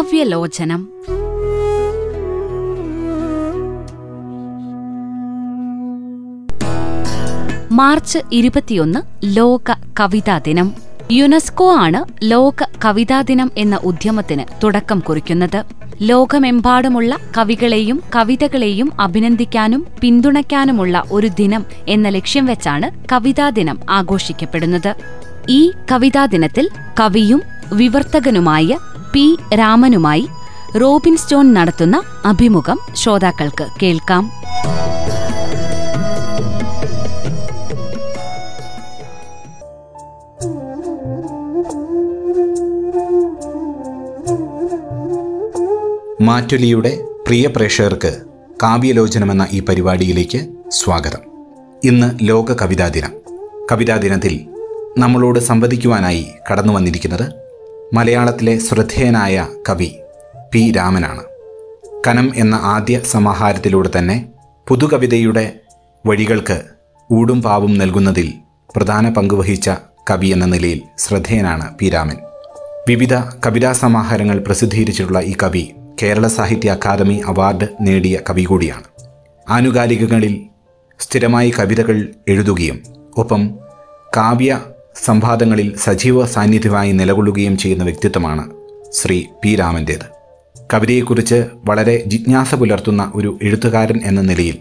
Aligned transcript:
കാവ്യലോചനം. 0.00 0.88
March 7.72 8.18
ഇരുപത്തിയൊന്ന് 8.32 9.00
ലോക 9.24 9.74
കവിതാ 10.00 10.38
ദിനം. 10.38 10.72
യുനെസ്കോ 11.12 11.74
ആണ് 11.74 12.30
ലോക 12.30 12.64
കവിതാ 12.84 13.20
ദിനം 13.20 13.50
എന്ന 13.56 13.76
ഉദ്യമത്തിന് 13.76 14.42
തുടക്കം 14.64 15.00
കുറിക്കുന്നത്. 15.00 15.64
ലോകമെമ്പാടുമുള്ള 16.02 17.16
കവികളെയും 17.38 18.02
കവിതകളെയും 18.16 19.00
അഭിനന്ദിക്കാനും 19.00 19.86
പിന്തുണയ്ക്കാനുമുള്ള 20.00 21.04
ഒരു 21.12 21.26
ദിനം 21.26 21.64
എന്ന 21.88 22.08
ലക്ഷ്യം 22.08 22.46
വെച്ചാണ് 22.46 23.04
കവിതാ 23.12 23.48
ദിനം 23.48 23.80
ആഘോഷിക്കപ്പെടുന്നത്. 23.90 24.94
ഈ 25.48 25.72
കവിതാ 25.92 26.26
ദിനത്തിൽ 26.26 26.68
കവിയും 27.00 27.42
വിവർത്തകനുമായ 27.72 28.78
പി 29.12 29.36
രാമനുമായി 29.54 30.28
റോബിൻ 30.76 31.16
സ്റ്റോൺ 31.16 31.54
നടത്തുന്ന 31.54 32.02
അഭിമുഖം 32.24 32.78
ശ്രോതാക്കൾക്ക് 32.94 33.66
കേൾക്കാം. 33.82 34.30
മാറ്റൊലിയുടെ 46.20 47.04
പ്രിയ 47.26 47.46
പ്രേക്ഷകർക്ക് 47.46 48.16
കാവ്യലോചനമെന്ന 48.62 49.46
ഈ 49.52 49.60
പരിപാടിയിലേക്ക് 49.60 50.48
സ്വാഗതം. 50.68 51.18
ഇന്ന് 51.84 52.18
ലോക 52.22 52.52
കവിതാ 52.52 52.88
ദിനം. 52.88 53.12
കവിതാ 53.72 53.96
ദിനത്തിൽ 53.96 54.46
നമ്മളോട് 54.98 55.38
സംവദിക്കുവാനായി 55.38 56.26
കടന്നു 56.52 56.72
വന്നിരിക്കുന്നത് 56.72 57.39
മലയാളത്തിലെ 57.94 58.58
ശ്രദ്ധേയനായ 58.58 59.46
കവി 59.68 59.92
പി 60.54 60.72
രാമനാണ്. 60.72 61.22
കനം 62.06 62.32
എന്ന 62.36 62.54
ആദ്യ 62.54 63.00
സമാഹാരത്തിലൂടെ 63.00 63.90
തന്നെ 63.98 64.28
പുതുകവിതയുടെ 64.68 65.52
വഴികൾക്ക് 66.06 66.62
ഊടും 67.12 67.42
പാവും 67.42 67.78
നൽകുന്നതിൽ 67.78 68.32
പ്രധാന 68.76 69.10
പങ്കുവഹിച്ച 69.10 69.70
കവി 70.10 70.26
എന്ന 70.26 70.44
നിലയിൽ 70.44 70.80
ശ്രദ്ധേയനാണ് 70.98 71.74
പി 71.74 71.88
രാമൻ. 71.88 72.16
വിവിധ 72.88 73.14
കവിതാ 73.14 73.72
സമാഹാരങ്ങൾ 73.72 74.38
പ്രസിദ്ധീകരിച്ചിട്ടുള്ള 74.38 75.20
ഈ 75.20 75.34
കവി 75.42 75.74
കേരള 76.02 76.26
സാഹിത്യ 76.26 76.70
അക്കാദമി 76.70 77.22
അവാർഡ് 77.26 77.68
നേടിയ 77.80 78.18
കവി 78.30 78.42
കൂടിയാണ്. 78.42 78.84
ആനുകാലികങ്ങളിൽ 79.48 80.46
സ്ഥിരമായി 81.00 81.52
കവിതകൾ 81.58 82.08
എഴുതുകയും 82.28 82.82
ഒപ്പം 83.16 83.58
കാവ്യ 84.16 84.60
സംവാദങ്ങളിൽ 84.94 85.76
സജീവ 85.76 86.26
സാന്നിധ്യമായി 86.26 86.92
നിലകൊള്ളുകയും 86.92 87.56
ചെയ്യുന്ന 87.56 87.84
വ്യക്തിത്വമാണ് 87.84 88.50
ശ്രീ 88.90 89.24
പി 89.42 89.54
രാമന്റേത് 89.54 90.20
കവിതയെക്കുറിച്ച് 90.74 91.44
വളരെ 91.64 92.04
ജിജ്ഞാസ 92.06 92.54
പുലർത്തുന്ന 92.54 93.12
ഒരു 93.14 93.38
എഴുത്തുകാരൻ 93.42 94.00
എന്ന 94.04 94.20
നിലയിൽ 94.20 94.58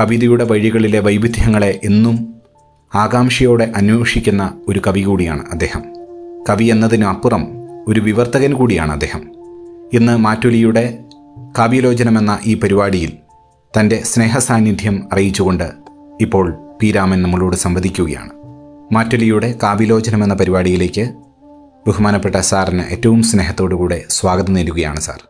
കവിതയുടെ 0.00 0.44
വഴികളിലെ 0.44 0.98
വൈവിധ്യങ്ങളെ 0.98 1.80
എന്നും 1.84 2.34
ആകാംക്ഷയോടെ 2.94 3.72
അന്വേഷിക്കുന്ന 3.76 4.54
ഒരു 4.68 4.82
കവി 4.86 5.00
കൂടിയാണ് 5.00 5.44
അദ്ദേഹം. 5.52 5.84
കവി 6.50 6.64
എന്നതിനപ്പുറം 6.64 7.46
ഒരു 7.88 8.00
വിവർത്തകൻ 8.00 8.52
കൂടിയാണ് 8.52 8.92
അദ്ദേഹം. 8.92 9.32
ഇന്ന് 9.92 10.16
മാറ്റൊലിയുടെ 10.16 10.98
കാവ്യലോചനമെന്ന 11.58 12.38
ഈ 12.46 12.54
പരിപാടിയിൽ 12.54 13.12
തന്റെ 13.80 14.02
സ്നേഹസാന്നിധ്യം 14.02 15.08
അറിയിച്ചുകൊണ്ട് 15.12 15.70
ഇപ്പോൾ 16.20 16.54
പി 16.80 16.92
രാമൻ 16.92 17.22
നമ്മളോട് 17.22 17.56
സംവദിക്കുകയാണ്. 17.56 18.43
മാറ്റൊലിയുടെ 18.92 19.54
കാവ്യലോചനം 19.62 20.24
എന്ന 20.24 20.34
പരിപാടിയിലേക്ക് 20.34 21.12
ബഹുമാനപ്പെട്ട 21.88 22.36
സാറിന് 22.36 22.82
ഏറ്റവും 22.92 23.22
സ്നേഹത്തോടുകൂടെ 23.22 24.02
സ്വാഗതം 24.08 24.54
നേരുകയാണ് 24.54 25.00
സാർ. 25.00 25.20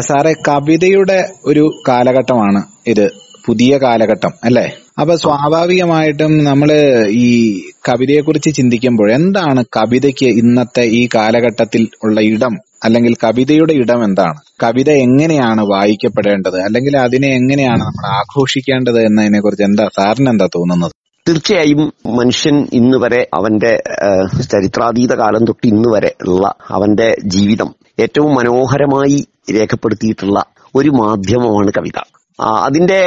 സാറെ 0.00 0.32
കവിതയുടെ 0.48 1.28
ഒരു 1.44 1.70
കാലഘട്ടമാണ് 1.88 2.62
ഇത്. 2.86 3.10
പുതിയ 3.46 3.78
കാലഘട്ടം 3.78 4.30
അല്ലേ? 4.44 4.76
അപ്പൊ 5.00 5.16
സ്വാഭാവികമായിട്ടും 5.16 6.44
നമ്മൾ 6.44 6.72
ഈ 7.10 7.58
കവിതയെക്കുറിച്ച് 7.88 8.50
ചിന്തിക്കുമ്പോൾ 8.54 9.12
എന്താണ് 9.12 9.64
കവിതയ്ക്ക് 9.76 10.26
ഇന്നത്തെ 10.26 10.80
ഈ 10.80 11.08
കാലഘട്ടത്തിൽ 11.14 11.88
ഉള്ള 12.04 12.20
ഇടം? 12.20 12.56
അല്ലെങ്കിൽ 12.84 13.14
കവിതയുടെ 13.24 13.72
ഇടം 13.72 14.04
എന്താണ്? 14.04 14.38
കവിത 14.62 14.90
എങ്ങനെയാണ് 14.90 15.62
വായിക്കപ്പെടേണ്ടത്? 15.70 16.58
അല്ലെങ്കിൽ 16.60 16.96
അതിനെ 16.98 17.28
എങ്ങനെയാണ് 17.28 17.80
നമ്മൾ 17.80 18.06
ആഘോഷിക്കേണ്ടത് 18.18 19.00
എന്നതിനെ 19.00 19.40
കുറിച്ച് 19.40 19.64
എന്താ 19.64 19.86
സാറിന് 19.96 20.30
എന്താ 20.30 20.46
തോന്നുന്നത്? 20.46 20.94
തീർച്ചയായും 21.26 21.82
മനുഷ്യൻ 22.18 22.56
ഇന്ന് 22.72 22.96
വരെ 22.96 23.28
അവന്റെ 23.34 23.70
ചരിത്രാതീത 24.50 25.12
കാലം 25.14 25.44
തൊട്ട് 25.44 25.66
ഇന്ന് 25.66 25.88
വരെ 25.94 26.12
ഉള്ള 26.28 26.54
അവന്റെ 26.70 27.16
ജീവിതം 27.26 27.74
ഏറ്റവും 28.00 28.34
മനോഹരമായി 28.34 29.18
രേഖപ്പെടുത്തിയിട്ടുള്ള 29.54 30.38
ഒരു 30.74 30.88
മാധ്യമമാണ് 30.88 31.70
കവിത. 31.70 31.98
അതിന്റെ 32.40 33.00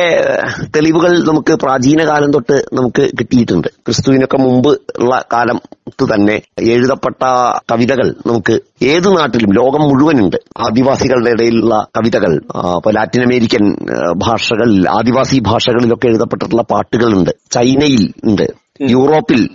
തെളിവുകൾ 0.75 1.23
നമുക്ക് 1.23 1.53
പ്രാചീന 1.53 2.05
കാലം 2.05 2.31
തൊട്ട് 2.31 2.65
നമുക്ക് 2.73 3.11
കിട്ടിയിട്ടുണ്ട്. 3.19 3.67
ക്രിസ്തുവിനൊക്കെ 3.67 4.37
മുമ്പ് 4.37 4.81
ഉള്ള 4.99 5.25
കാലത്ത് 5.33 6.13
തന്നെ 6.13 6.41
എഴുതപ്പെട്ട 6.59 7.23
കവിതകൾ 7.71 8.15
നമുക്ക് 8.25 8.59
ഏത് 8.81 9.17
നാട്ടിലും 9.17 9.49
ലോകം 9.53 9.81
മുഴുവനുണ്ട്. 9.81 10.35
ആദിവാസികളുടെ 10.57 11.29
ഇടയിലുള്ള 11.29 11.87
കവിതകൾ 11.97 12.35
ഇപ്പൊ 12.75 12.91
ലാറ്റിൻ 12.91 13.23
അമേരിക്കൻ 13.23 13.75
ഭാഷകളിൽ 14.17 14.89
ആദിവാസി 14.89 15.39
ഭാഷകളിലൊക്കെ 15.39 16.07
എഴുതപ്പെട്ടിട്ടുള്ള 16.07 16.61
പാട്ടുകളുണ്ട്. 16.61 17.31
ചൈനയിൽ 17.51 18.13
ഉണ്ട്. 18.23 18.47
യൂറോപ്പിൽ 18.81 19.49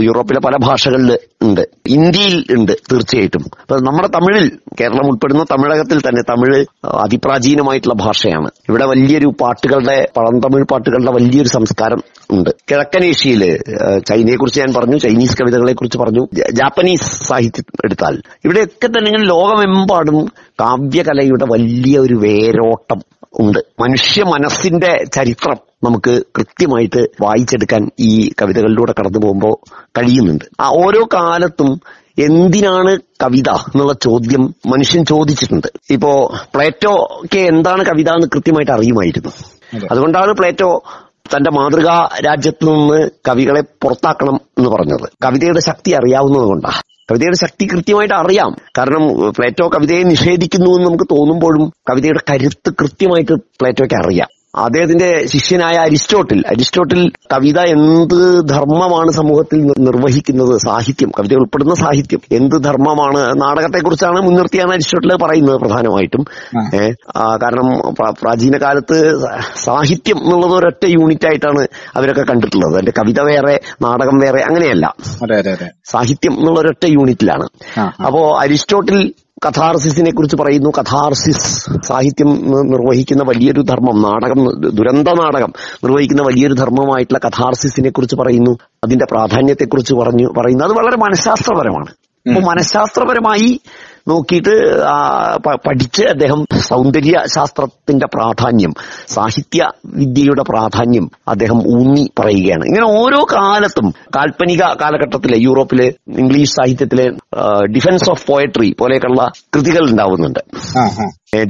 യൂറോപ്പിലെ 0.00 0.40
പല 0.40 0.56
ഭാഷകളിൽ 0.60 1.18
ഉണ്ട്. 1.42 1.68
ഇന്ത്യയിൽ 1.86 2.44
ഉണ്ട് 2.50 2.72
തീർച്ചയായിട്ടും. 2.92 3.44
അപ്പൊ 3.60 3.76
നമ്മുടെ 3.76 4.08
തമിഴിൽ 4.08 4.52
കേരളം 4.80 5.06
ഉൾപ്പെടുന്ന 5.06 5.44
തമിഴകത്തിൽ 5.44 6.00
തന്നെ 6.00 6.22
തമിഴ് 6.22 6.64
അതിപ്രാചീനമായിട്ടുള്ള 6.86 7.94
ഭാഷയാണ്. 7.94 8.50
ഇവിടെ 8.68 8.84
വലിയൊരു 8.84 9.34
പാട്ടുകളുടെ 9.40 10.08
പഴന്തമിഴ് 10.16 10.64
പാട്ടുകളുടെ 10.64 11.12
വലിയൊരു 11.12 11.48
സംസ്കാരം 11.48 11.98
ഉണ്ട്. 12.30 12.50
കിഴക്കൻ 12.70 13.04
ഏഷ്യയിൽ 13.04 13.56
ചൈനയെ 14.08 14.36
കുറിച്ച് 14.36 14.60
ഞാൻ 14.60 14.74
പറഞ്ഞു 14.74 14.96
ചൈനീസ് 14.96 15.36
കവിതകളെ 15.36 15.72
കുറിച്ച് 15.72 15.98
പറഞ്ഞു 15.98 16.28
ജാപ്പനീസ് 16.34 17.28
സാഹിത്യം 17.28 17.64
എടുത്താൽ. 17.84 18.22
ഇവിടെയൊക്കെ 18.44 18.86
തന്നെ 18.86 19.08
ഇങ്ങനെ 19.10 19.24
ലോകമെമ്പാടും 19.24 20.24
കാവ്യകലയുടെ 20.60 21.46
വലിയ 21.50 21.98
ഒരു 21.98 22.14
വേരോട്ടം 22.14 23.00
ഉണ്ട്. 23.40 23.58
മനുഷ്യ 23.80 24.22
മനസ്സിന്റെ 24.22 25.04
ചരിത്രം 25.12 25.56
നമുക്ക് 25.84 26.22
കൃത്യമായിട്ട് 26.38 27.06
വായിച്ചെടുക്കാൻ 27.20 27.90
ഈ 28.00 28.32
കവിതകളിലൂടെ 28.42 28.94
കടന്നു 29.00 29.18
പോകുമ്പോൾ 29.18 29.56
കഴിയുന്നുണ്ട്. 29.98 30.44
ആ 30.60 30.68
ഓരോ 30.68 31.04
കാലത്തും 31.14 31.80
എന്തിനാണ് 32.18 32.98
കവിത 33.22 33.50
എന്നുള്ള 33.50 33.92
ചോദ്യം 33.92 34.54
മനുഷ്യൻ 34.66 35.04
ചോദിച്ചിട്ടുണ്ട്. 35.04 35.66
ഇപ്പോ 35.90 36.34
പ്ലേറ്റോക്ക് 36.54 37.38
എന്താണ് 37.38 37.84
കവിത 37.84 38.10
എന്ന് 38.10 38.26
കൃത്യമായിട്ട് 38.26 38.72
അറിയുമായിരുന്നു. 38.72 39.30
അതുകൊണ്ടാണ് 39.90 40.32
പ്ലേറ്റോ 40.32 40.82
തന്റെ 41.36 41.50
മാതൃകാ 41.50 42.08
രാജ്യത്ത് 42.26 42.68
നിന്ന് 42.68 43.10
കവികളെ 43.28 43.60
പുറത്താക്കണം 43.60 44.40
എന്ന് 44.58 44.70
പറഞ്ഞത്. 44.70 45.08
കവിതയുടെ 45.24 45.60
ശക്തി 45.60 45.90
അറിയാവുന്നത് 45.90 46.42
കൊണ്ടാണ് 46.42 46.82
കവിതയുടെ 47.10 47.36
ശക്തി 47.36 47.68
കൃത്യമായിട്ട് 47.72 48.14
അറിയാം. 48.14 48.56
കാരണം 48.78 49.32
പ്ലേറ്റോ 49.32 49.68
കവിതയെ 49.68 50.02
നിഷേധിക്കുന്നു 50.02 50.70
എന്ന് 50.70 50.86
നമുക്ക് 50.86 51.04
തോന്നുമ്പോഴും 51.04 51.72
കവിതയുടെ 51.90 52.32
കരുത്ത് 52.32 52.70
കൃത്യമായിട്ട് 52.70 53.32
പ്ലേറ്റോയ്ക്ക് 53.32 54.06
അറിയാം. 54.06 54.28
അദ്ദേഹത്തിന്റെ 54.56 55.26
ശിഷ്യനായ 55.26 55.72
അരിസ്റ്റോട്ടിൽ. 55.72 56.44
അരിസ്റ്റോട്ടിൽ 56.46 57.08
കവിത 57.32 57.60
എന്ത് 57.60 58.48
ധർമ്മമാണ് 58.48 59.10
സമൂഹത്തിൽ 59.10 59.58
നിർവഹിക്കുന്നത്? 59.78 60.58
സാഹിത്യം. 60.58 61.10
കവിത 61.18 61.34
ഉൾപ്പെടുന്ന 61.34 61.74
സാഹിത്യം. 61.74 62.20
എന്ത് 62.32 62.64
ധർമ്മമാണ്? 62.64 63.18
നാടകത്തെക്കുറിച്ചാണ് 63.42 64.20
മുൻനിർത്തിയാണ് 64.20 64.72
അരിസ്റ്റോട്ടിൽ 64.72 65.16
പറയുന്നത് 65.16 65.56
പ്രധാനമായിട്ടും. 65.56 66.24
കാരണം 67.42 67.94
പ്രാചീന 68.22 68.56
കാലത്ത് 68.56 69.20
സാഹിത്യം 69.64 70.16
എന്നുള്ളത് 70.16 70.52
ഒരൊറ്റ 70.52 70.86
യൂണിറ്റ് 70.86 71.26
ആയിട്ടാണ് 71.26 71.66
അവരൊക്കെ 71.96 72.22
കണ്ടിട്ടുള്ളത്. 72.22 72.74
അതിന്റെ 72.74 72.92
കവിത 72.98 73.20
വേറെ 73.20 73.60
നാടകം 73.82 74.18
വേറെ 74.18 74.42
അങ്ങനെയല്ല. 74.42 74.94
സാഹിത്യം 75.90 76.32
എന്നുള്ള 76.32 76.60
ഒരൊറ്റ 76.60 76.84
യൂണിറ്റിലാണ് 76.86 77.48
അപ്പോ 78.06 78.38
അരിസ്റ്റോട്ടിൽ 78.40 79.14
കഥാർസിസിനെ 79.48 80.10
കുറിച്ച് 80.10 80.36
പറയുന്നു. 80.36 80.70
കഥാർസിസ് 80.70 81.66
സാഹിത്യം 81.86 82.28
നിർവഹിക്കുന്ന 82.70 83.22
വലിയൊരു 83.22 83.60
ധർമ്മം 83.60 84.02
നാടകം 84.02 84.70
ദുരന്ത 84.70 85.08
നാടകം 85.08 85.52
നിർവഹിക്കുന്ന 85.84 86.22
വലിയൊരു 86.22 86.54
ധർമ്മമായിട്ടുള്ള 86.54 87.28
കഥാർസിസിനെ 87.28 87.90
കുറിച്ച് 87.90 88.16
പറയുന്നു. 88.16 88.58
അതിന്റെ 88.84 89.06
പ്രാധാന്യത്തെക്കുറിച്ച് 89.10 89.94
പറഞ്ഞു 89.94 90.32
പറയുന്നു. 90.38 90.64
അത് 90.64 90.72
വളരെ 90.72 90.96
മനഃശാസ്ത്രപരമാണ്. 90.96 91.86
അപ്പൊ 92.28 92.50
മനഃശാസ്ത്രപരമായി 92.50 93.60
നോക്കിയിട്ട് 94.08 94.82
പഠിച്ച് 95.66 96.02
അദ്ദേഹം 96.02 96.46
സൗന്ദര്യ 96.58 97.22
ശാസ്ത്രത്തിന്റെ 97.34 98.06
പ്രാധാന്യം 98.14 98.72
സാഹിത്യ 99.08 99.70
വിദ്യയുടെ 99.86 100.42
പ്രാധാന്യം 100.42 101.10
അദ്ദേഹം 101.28 101.58
ഊന്നി 101.76 102.10
പറയുകയാണ്. 102.18 102.64
ഇങ്ങനെ 102.64 102.86
ഓരോ 103.00 103.26
കാലത്തും 103.32 103.90
കാൽപ്പനിക 104.16 104.62
കാലഘട്ടത്തിലെ 104.62 105.38
യൂറോപ്പിലെ 105.38 105.92
ഇംഗ്ലീഷ് 106.18 106.50
സാഹിത്യത്തിലെ 106.50 107.08
ഡിഫൻസ് 107.66 108.10
ഓഫ് 108.10 108.26
പോയട്രി 108.26 108.76
പോലെയൊക്കെയുള്ള 108.78 109.30
കൃതികൾ 109.56 109.90
ഉണ്ടാവുന്നുണ്ട്. 109.90 110.40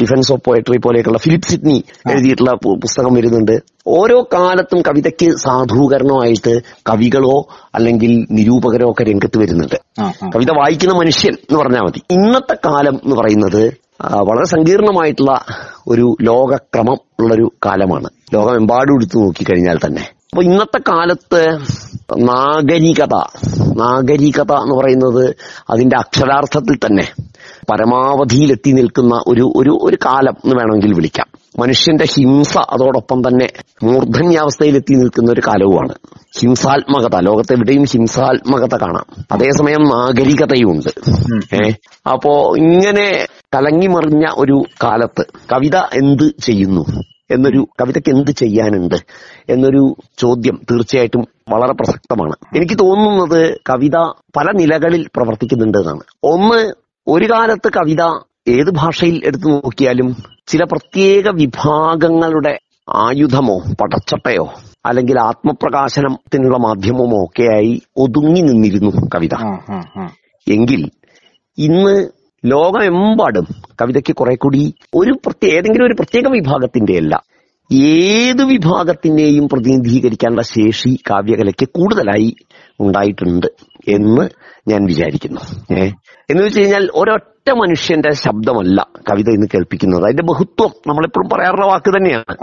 ഡിഫൻസ് 0.03 0.33
ഓഫ് 0.33 0.43
പോയട്രി 0.45 0.79
പോലെയൊക്കെയുള്ള 0.79 1.19
ഫിലിപ്പ് 1.19 1.47
സിഡ്നി 1.47 1.85
എഴുതിയിട്ടുള്ള 2.11 2.51
പുസ്തകം 2.83 3.15
വരുന്നുണ്ട്. 3.15 3.75
ഓരോ 3.87 4.23
കാലത്തും 4.33 4.83
കവിതയ്ക്ക് 4.83 5.37
സാധൂകരണമായിട്ട് 5.37 6.63
കവികളോ 6.91 7.49
അല്ലെങ്കിൽ 7.75 8.27
നിരൂപകരോ 8.31 8.91
ഒക്കെ 8.91 9.05
രംഗത്ത് 9.05 9.39
വരുന്നുണ്ട്. 9.39 9.75
കവിത 10.35 10.51
വായിക്കുന്ന 10.59 10.95
മനുഷ്യൻ 10.99 11.33
എന്ന് 11.33 11.59
പറഞ്ഞാൽ 11.61 11.81
മതി. 11.81 12.01
ഇന്നത്തെ 12.11 12.44
കാലം 12.53 13.01
എന്ന് 13.05 13.17
പറയുന്നത് 13.17 13.85
വളരെ 14.03 14.45
സങ്കീർണമായിട്ടുള്ള 14.45 15.45
ഒരു 15.89 16.17
ലോകക്രമം 16.23 16.97
ഉള്ളൊരു 17.21 17.53
കാലമാണ്. 17.67 18.09
ലോകമെമ്പാടും 18.35 18.95
എടുത്തു 18.95 19.19
നോക്കിക്കഴിഞ്ഞാൽ 19.19 19.79
തന്നെ. 19.87 20.03
അപ്പൊ 20.03 20.43
ഇന്നത്തെ 20.43 20.79
കാലത്ത് 20.79 21.59
നാഗരികത 22.19 23.15
നാഗരികത 23.77 24.53
എന്ന് 24.53 24.75
പറയുന്നത് 24.77 25.37
അതിന്റെ 25.71 25.97
അക്ഷരാർത്ഥത്തിൽ 25.97 26.77
തന്നെ 26.77 27.13
പരമാവധിയിലെത്തി 27.71 28.73
നിൽക്കുന്ന 28.73 29.15
ഒരു 29.27 29.53
ഒരു 29.57 29.79
ഒരു 29.83 29.97
കാലം 29.97 30.35
എന്ന് 30.45 30.57
വേണമെങ്കിൽ 30.57 30.95
വിളിക്കാം. 30.95 31.27
മനുഷ്യന്റെ 31.59 32.05
ഹിംസ 32.05 32.59
അതോടൊപ്പം 32.59 33.21
തന്നെ 33.21 33.49
മൂർധന്യാവസ്ഥയിലെത്തി 33.83 34.95
നിൽക്കുന്ന 34.95 35.33
ഒരു 35.33 35.41
കാലവുമാണ്. 35.47 35.95
ഹിംസാത്മകത. 36.41 37.19
ലോകത്തെവിടെയും 37.21 37.85
ഹിംസാത്മകത 37.85 38.77
കാണാം. 38.77 39.07
അതേസമയം 39.33 39.85
നാഗരികതയുണ്ട് 39.85 40.89
ഏ? 41.55 41.73
അപ്പോ 42.13 42.57
ഇങ്ങനെ 42.57 43.27
കലങ്ങിമറിഞ്ഞ 43.55 44.27
ഒരു 44.37 44.63
കാലത്ത് 44.83 45.25
കവിത 45.53 45.77
എന്ത് 45.77 46.33
ചെയ്യുന്നു? 46.43 46.87
എന്നൊരു 47.31 47.69
കവിതയ്ക്ക് 47.81 48.11
എന്ത് 48.11 48.31
ചെയ്യാനുണ്ട്? 48.31 48.95
എന്നൊരു 49.49 49.97
ചോദ്യം 50.19 50.61
തീർച്ചയായിട്ടും 50.71 51.25
വളരെ 51.49 51.73
പ്രസക്തമാണ്. 51.73 52.33
എനിക്ക് 52.57 52.79
തോന്നുന്നത് 52.79 53.59
കവിത 53.71 53.97
പല 54.37 54.47
നിലകളിൽ 54.55 55.07
പ്രവർത്തിക്കുന്നുണ്ട് 55.17 55.79
എന്നാണ്. 55.79 56.01
ഒന്ന് 56.25 56.75
ഒരു 57.09 57.25
കാലത്ത് 57.25 57.69
കവിത 57.69 58.03
ഏത് 58.49 58.71
ഭാഷയിൽ 58.71 59.23
എടുത്തു 59.25 59.49
നോക്കിയാലും 59.49 60.34
ചില 60.49 60.65
പ്രത്യേക 60.65 61.29
വിഭാഗങ്ങളുടെ 61.29 62.59
ആയുധമോ 62.91 63.75
പടച്ചട്ടയോ 63.81 64.47
അല്ലെങ്കിൽ 64.87 65.21
ആത്മപ്രകാശനത്തിനുള്ള 65.21 66.57
മാധ്യമമോ 66.57 67.25
ഒക്കെയായി 67.25 67.83
ഒതുങ്ങി 67.97 68.41
നിന്നിരുന്നു 68.41 68.91
കവിത. 69.15 69.35
എങ്കിൽ 70.49 70.91
ഇന്ന് 71.59 72.09
ലോകമെമ്പാടും 72.45 73.47
കവിതയ്ക്ക് 73.83 74.13
കുറെ 74.13 74.35
കൂടി 74.35 74.75
ഒരു 74.95 75.13
പ്രത്യേക 75.27 75.55
ഏതെങ്കിലും 75.55 75.87
ഒരു 75.87 75.95
പ്രത്യേക 75.95 76.29
വിഭാഗത്തിന്റെ 76.29 76.97
അല്ല 76.97 77.15
ഏത് 77.73 78.45
വിഭാഗത്തിനെയും 78.45 79.49
പ്രതിനിധീകരിക്കാനുള്ള 79.49 80.43
ശേഷി 80.43 80.99
കാവ്യകലയ്ക്ക് 81.11 81.69
കൂടുതലായി 81.69 82.37
ഉണ്ടായിട്ടുണ്ട്. 82.81 83.47
എന്ന് 83.89 84.29
ഞാൻ 84.69 84.85
വിചാരിക്കുന്നു. 84.85 85.41
ഏ? 85.75 85.91
എന്ന് 86.31 86.43
വെച്ച് 86.43 86.61
കഴിഞ്ഞാൽ 86.61 86.91
ഒരൊറ്റ 86.95 87.51
മനുഷ്യന്റെ 87.51 88.13
ശബ്ദമല്ല 88.13 88.87
കവിത 89.11 89.29
ഇന്ന് 89.29 89.47
കേൾപ്പിക്കുന്നത്. 89.55 90.05
അതിന്റെ 90.05 90.23
ബഹുത്വം 90.23 90.71
നമ്മളെപ്പോഴും 90.87 91.29
പറയാറുള്ള 91.29 91.67
വാക്ക് 91.67 91.91
തന്നെയാണ്. 91.91 92.37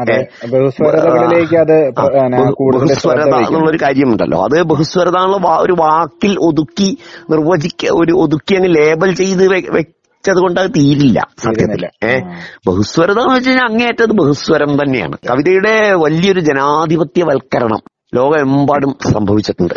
ബഹുസ്വരത. 2.79 3.35
എന്നുള്ളൊരു 3.47 3.77
കാര്യമുണ്ടല്ലോ. 3.81 4.43
അത് 4.43 4.63
ബഹുസ്വരത 4.63 5.17
എന്നുള്ള 5.17 5.57
ഒരു 5.59 5.75
വാക്കിൽ 5.79 6.37
ഒതുക്കി 6.39 6.97
നിർവചിക്ക 7.29 7.85
ഒരു 7.91 8.11
ഒതുക്കി 8.11 8.55
അങ്ങ് 8.55 8.75
ലേബൽ 8.75 9.13
ചെയ്ത് 9.13 9.47
വെ- 9.47 9.71
വെച്ചത് 9.71 10.39
കൊണ്ട് 10.39 10.59
അത് 10.59 10.69
തീരില്ല 10.69 11.27
സത്യത്തിൽ. 11.37 11.85
ഏ? 11.85 12.07
ഏഹ് 12.07 12.23
ബഹുസ്വരത 12.67 13.19
എന്ന് 13.19 13.35
വെച്ച് 13.35 13.49
കഴിഞ്ഞാൽ 13.49 13.65
അങ്ങേയറ്റത് 13.65 14.11
ബഹുസ്വരം 14.11 14.75
തന്നെയാണ്. 14.75 15.17
കവിതയുടെ 15.29 15.93
വലിയൊരു 15.93 16.39
ജനാധിപത്യവൽക്കരണം 16.39 18.00
ലോകമെമ്പാടും 18.15 19.13
സംഭവിച്ചിട്ടുണ്ട്. 19.13 19.73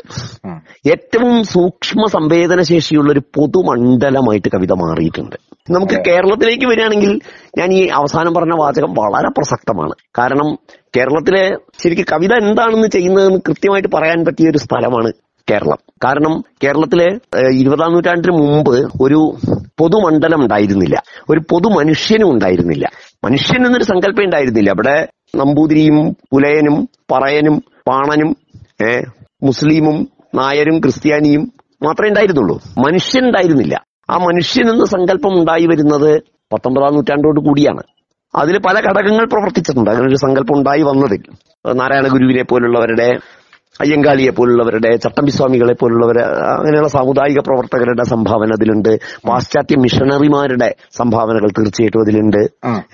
ഏറ്റവും 0.91 1.45
സൂക്ഷ്മ 1.45 2.07
സംവേദനശേഷിയുള്ള 2.07 3.13
ഒരു 3.13 3.23
പൊതുമണ്ഡലമായിട്ട് 3.35 4.49
കവിത 4.55 4.73
മാറിയിട്ടുണ്ട്. 4.73 5.37
നമുക്ക് 5.71 5.95
കേരളത്തിലേക്ക് 5.95 6.67
വരികയാണെങ്കിൽ 6.67 7.21
ഞാൻ 7.59 7.73
ഈ 7.73 7.87
അവസാനം 7.87 8.35
പറഞ്ഞ 8.35 8.55
വാചകം 8.61 8.95
വളരെ 8.95 9.29
പ്രസക്തമാണ്. 9.29 9.93
കാരണം 10.19 10.59
കേരളത്തിലെ 10.97 11.57
ശരിക്കും 11.83 12.07
കവിത 12.13 12.33
എന്താണെന്ന് 12.35 12.89
ചെയ്യുന്നതെന്ന് 12.89 13.39
കൃത്യമായിട്ട് 13.49 13.89
പറയാൻ 13.95 14.25
പറ്റിയ 14.25 14.51
ഒരു 14.51 14.59
സ്ഥലമാണ് 14.59 15.13
കേരളം. 15.51 15.79
കാരണം 16.05 16.45
കേരളത്തിലെ 16.65 17.09
ഇരുപതാം 17.55 17.93
നൂറ്റാണ്ടിന് 17.93 18.35
മുമ്പ് 18.37 18.77
ഒരു 19.01 19.37
പൊതുമണ്ഡലം 19.79 20.41
ഉണ്ടായിരുന്നില്ല. 20.43 21.03
ഒരു 21.31 21.41
പൊതു 21.51 21.69
മനുഷ്യനും 21.69 22.31
ഉണ്ടായിരുന്നില്ല. 22.31 22.91
മനുഷ്യൻ 23.25 23.67
എന്നൊരു 23.67 23.85
സങ്കല്പം 23.85 24.25
ഉണ്ടായിരുന്നില്ല. 24.25 24.71
അവിടെ 24.71 24.97
നമ്പൂതിരിയും 25.35 26.11
പുലയനും 26.11 26.89
പറയനും 27.13 27.63
പാണനും 27.89 28.37
ഏ 28.89 29.03
മുസ്ലിമും 29.43 30.09
നായരും 30.35 30.79
ക്രിസ്ത്യാനിയും 30.79 31.53
മാത്രമേ 31.83 32.09
ഉണ്ടായിരുന്നുള്ളൂ. 32.09 32.61
മനുഷ്യൻ 32.87 33.27
ഉണ്ടായിരുന്നില്ല. 33.27 33.85
ആ 34.11 34.17
മനുഷ്യൻ 34.17 34.71
എന്ന 34.71 34.85
സങ്കല്പം 34.85 35.41
ഉണ്ടായി 35.41 35.67
വരുന്നത് 35.67 36.23
പത്തൊമ്പതാം 36.53 36.95
നൂറ്റാണ്ടോട് 36.95 37.41
കൂടിയാണ്. 37.41 37.83
അതിൽ 38.35 38.59
പല 38.59 38.79
ഘടകങ്ങൾ 38.79 39.25
പ്രവർത്തിച്ചിട്ടുണ്ട്. 39.25 39.91
അങ്ങനെ 39.91 40.09
ഒരു 40.09 40.15
സങ്കല്പം 40.15 40.59
ഉണ്ടായി 40.59 40.83
വന്നതിൽ 40.83 41.23
നാരായണ 41.73 42.09
ഗുരുവിനെ 42.09 42.43
പോലുള്ളവരുടെ 42.43 43.19
അയ്യങ്കാളിയെ 43.81 44.31
പോലുള്ളവരുടെ 44.31 44.97
ചട്ടമ്പിസ്വാമികളെ 44.97 45.73
പോലുള്ളവരെ 45.73 46.23
അങ്ങനെയുള്ള 46.53 46.89
സാമുദായിക 46.89 47.39
പ്രവർത്തകരുടെ 47.39 48.03
സംഭാവന 48.03 48.51
അതിലുണ്ട്. 48.53 48.93
പാശ്ചാത്യ 49.29 49.77
മിഷണറിമാരുടെ 49.77 50.75
സംഭാവനകൾ 50.93 51.49
തീർച്ചയായിട്ടും 51.59 52.01
അതിലുണ്ട്. 52.01 52.41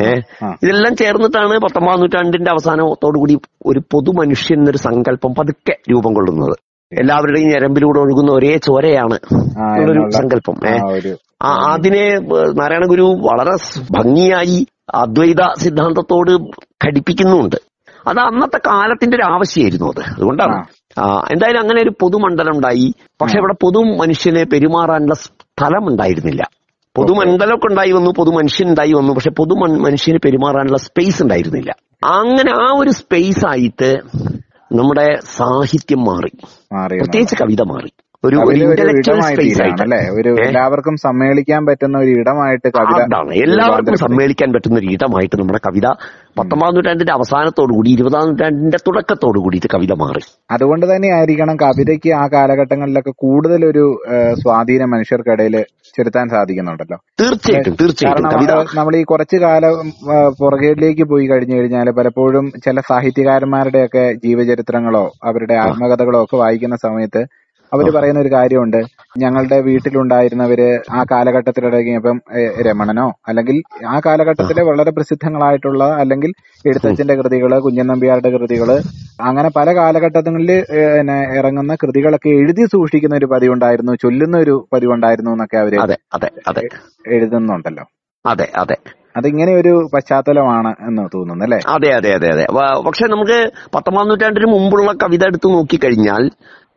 ഏഹ് 0.00 0.21
ഇതെല്ലാം 0.62 0.97
ചേർന്നിട്ടാണ് 0.97 1.59
പത്തൊമ്പതാം 1.59 2.00
നൂറ്റാണ്ടിന്റെ 2.00 2.50
അവസാനത്തോടുകൂടി 2.50 3.37
ഒരു 3.67 3.81
പൊതു 3.93 4.11
മനുഷ്യൻ 4.11 4.59
എന്നൊരു 4.59 4.79
സങ്കല്പം 4.79 5.35
പതുക്കെ 5.35 5.77
രൂപം 5.91 6.15
കൊള്ളുന്നത്. 6.15 6.56
എല്ലാവരുടെയും 6.93 7.49
ഞരമ്പിലൂടെ 7.49 7.99
ഒഴുകുന്ന 8.00 8.33
ഒരേ 8.33 8.56
ചോരയാണ് 8.56 9.17
ആ, 9.61 9.65
സങ്കല്പം. 10.11 10.56
ഏഹ് 10.67 10.85
ഒരു 10.93 11.12
അതിനെ 11.73 12.06
നാരായണഗുരു 12.09 12.56
നാരായണ 12.61 12.85
ഗുരു 12.88 13.03
വളരെ 13.03 13.55
ഭംഗിയായി 13.91 14.67
അദ്വൈത 14.94 15.43
സിദ്ധാന്തത്തോട് 15.59 16.33
ഘടിപ്പിക്കുന്നുമുണ്ട് 16.87 17.56
അത് 18.08 18.19
അന്നത്തെ 18.19 18.58
കാലത്തിന്റെ 18.58 19.17
ഒരു 19.17 19.25
ആവശ്യമായിരുന്നു 19.25 19.87
അത്. 19.87 20.00
അതുകൊണ്ടാണ്. 20.00 20.64
എന്തായാലും 21.32 21.61
അങ്ങനെ 21.61 21.82
ഒരു 21.82 21.93
പൊതുമണ്ഡലം 22.00 22.52
ഉണ്ടായി. 22.52 22.94
പക്ഷെ 23.20 23.38
ഇവിടെ 23.38 23.55
പൊതു 23.62 23.79
മനുഷ്യനെ 23.79 24.44
പെരുമാറാനുള്ള 24.44 25.14
സ്ഥലം 25.14 25.88
ഉണ്ടായിരുന്നില്ല 25.88 26.49
പൊതുമണ്ഡലമൊക്കെ 26.97 27.67
ഉണ്ടായി 27.67 27.93
വന്നു 27.93 28.11
പൊതു 28.11 28.31
മനുഷ്യൻ 28.31 28.69
ഉണ്ടായി 28.69 28.93
വന്നു 28.93 29.12
പക്ഷെ 29.12 29.31
പൊതു 29.31 29.55
മനുഷ്യന് 29.55 30.19
പെരുമാറാനുള്ള 30.25 30.79
സ്പേസ് 30.79 31.23
ഉണ്ടായിരുന്നില്ല. 31.23 31.75
അങ്ങനെ 32.05 32.52
ആ 32.52 32.75
ഒരു 32.79 32.91
സ്പേസ് 32.91 33.47
ആയിട്ട് 33.47 34.00
നമ്മുടെ 34.73 35.19
സാഹിത്യം 35.37 36.05
മാറി. 36.05 36.31
പ്രത്യേകിച്ച് 36.99 37.37
കവിത 37.37 37.62
മാറി. 37.62 37.93
ഒരു 38.25 38.37
ഒരു 38.47 38.57
ഇന്റലക്ച്വൽ 38.65 39.21
സ്പേസ് 39.27 39.61
ആയിട്ട് 39.65 39.85
എല്ലാവർക്കും 40.47 40.97
സമ്മേളിക്കാൻ 41.05 41.61
പറ്റുന്ന 41.69 41.97
ഒരു 42.05 42.11
ഇടമായിട്ട് 42.23 42.69
കവിത 42.77 42.99
എല്ലാവർക്കും. 43.45 43.97
സമ്മേളിക്കാൻ 44.03 44.49
പറ്റുന്ന 44.55 44.77
ഒരു 44.81 44.89
ഇടമായിട്ട് 44.97 45.37
നമ്മുടെ 45.41 45.61
കവിത 45.67 45.87
പത്തൊമ്പതാം 46.39 46.75
നൂറ്റാണ്ടിന്റെ 46.77 47.15
അവസാനത്തോടുകൂടി 47.19 47.91
ഇരുപതാം 47.97 48.27
നൂറ്റാണ്ടിന്റെ 48.31 48.81
തുടക്കത്തോടു 48.89 49.39
കൂടിയിട്ട് 49.45 49.71
കവിത 49.75 49.93
മാറി. 50.03 50.23
അതുകൊണ്ട് 50.57 50.85
തന്നെ 50.91 51.09
ആയിരിക്കണം 51.17 51.57
കവിതയ്ക്ക് 51.65 52.12
ആ 52.21 52.25
കാലഘട്ടങ്ങളിലൊക്കെ 52.35 53.15
കൂടുതൽ 53.25 53.65
ഒരു 53.71 53.85
സ്വാധീനം 54.43 54.91
മനുഷ്യർക്കിടയിൽ 54.95 55.57
ചെലുത്താൻ 55.97 56.27
സാധിക്കുന്നുണ്ടല്ലോ. 56.35 56.97
തീർച്ചയായിട്ടും 57.21 57.75
തീർച്ചയായിട്ടും. 57.81 58.69
നമ്മൾ 58.79 58.95
ഈ 59.00 59.03
കുറച്ചു 59.12 59.39
കാലം 59.47 59.75
പുറകേടിലേക്ക് 60.41 61.07
പോയി 61.12 61.27
കഴിഞ്ഞു 61.33 61.57
കഴിഞ്ഞാൽ 61.59 61.91
പലപ്പോഴും 61.99 62.47
ചില 62.67 62.81
സാഹിത്യകാരന്മാരുടെയൊക്കെ 62.91 64.05
ജീവചരിത്രങ്ങളോ 64.27 65.05
അവരുടെ 65.31 65.57
ആത്മകഥകളോ 65.67 66.21
ഒക്കെ 66.27 66.37
വായിക്കുന്ന 66.45 66.79
സമയത്ത് 66.87 67.23
അവർ 67.73 67.87
പറയുന്ന 67.91 68.21
ഒരു 68.21 68.33
കാര്യമുണ്ട്. 68.33 68.79
ഞങ്ങളുടെ 69.19 69.59
വീട്ടിലുണ്ടായിരുന്നവര് 69.61 70.69
ആ 70.91 71.03
കാലഘട്ടത്തിൽ 71.12 71.65
ഇടങ്ങിയപ്പം 71.67 72.17
രമണനോ 72.67 73.07
അല്ലെങ്കിൽ 73.29 73.57
ആ 73.87 73.97
കാലഘട്ടത്തിലെ 74.07 74.62
വളരെ 74.62 74.91
പ്രസിദ്ധങ്ങളായിട്ടുള്ള 74.91 75.85
അല്ലെങ്കിൽ 76.00 76.33
എഴുത്തച്ഛന്റെ 76.65 77.15
കൃതികൾ 77.15 77.53
കുഞ്ഞൻ 77.59 77.87
നമ്പ്യാരുടെ 77.87 78.31
കൃതികൾ 78.31 78.71
അങ്ങനെ 79.21 79.50
പല 79.57 79.69
കാലഘട്ടങ്ങളിൽ 79.77 80.53
പിന്നെ 80.95 81.19
ഇറങ്ങുന്ന 81.39 81.75
കൃതികളൊക്കെ 81.75 82.31
എഴുതി 82.39 82.65
സൂക്ഷിക്കുന്ന 82.67 83.17
ഒരു 83.17 83.27
പതിവുണ്ടായിരുന്നു 83.27 83.95
ചൊല്ലുന്ന 84.05 84.39
ഒരു 84.39 84.67
പതിവുണ്ടായിരുന്നു 84.73 85.31
എന്നൊക്കെ 85.31 85.59
അവർ 85.59 85.75
എഴുതുന്നുണ്ടല്ലോ. 87.15 87.85
അതെ 88.25 88.49
അതെ. 88.55 88.77
അതിങ്ങനെ 89.17 89.53
ഒരു 89.55 89.71
പശ്ചാത്തലമാണ് 89.95 90.71
എന്ന് 90.89 91.03
തോന്നുന്നു 91.15 91.45
അല്ലെ? 91.45 91.59
അതെ 91.75 91.89
അതെ 91.91 92.11
അതെ 92.15 92.29
അതെ. 92.31 92.45
പക്ഷെ 92.87 93.07
നമുക്ക് 93.07 93.39
പത്തൊമ്പതാം 93.75 94.09
നൂറ്റാണ്ടിന് 94.09 94.49
മുമ്പുള്ള 94.53 94.93
കവിത 95.03 95.25
എടുത്ത് 95.25 95.49
നോക്കിക്കഴിഞ്ഞാൽ 95.55 96.25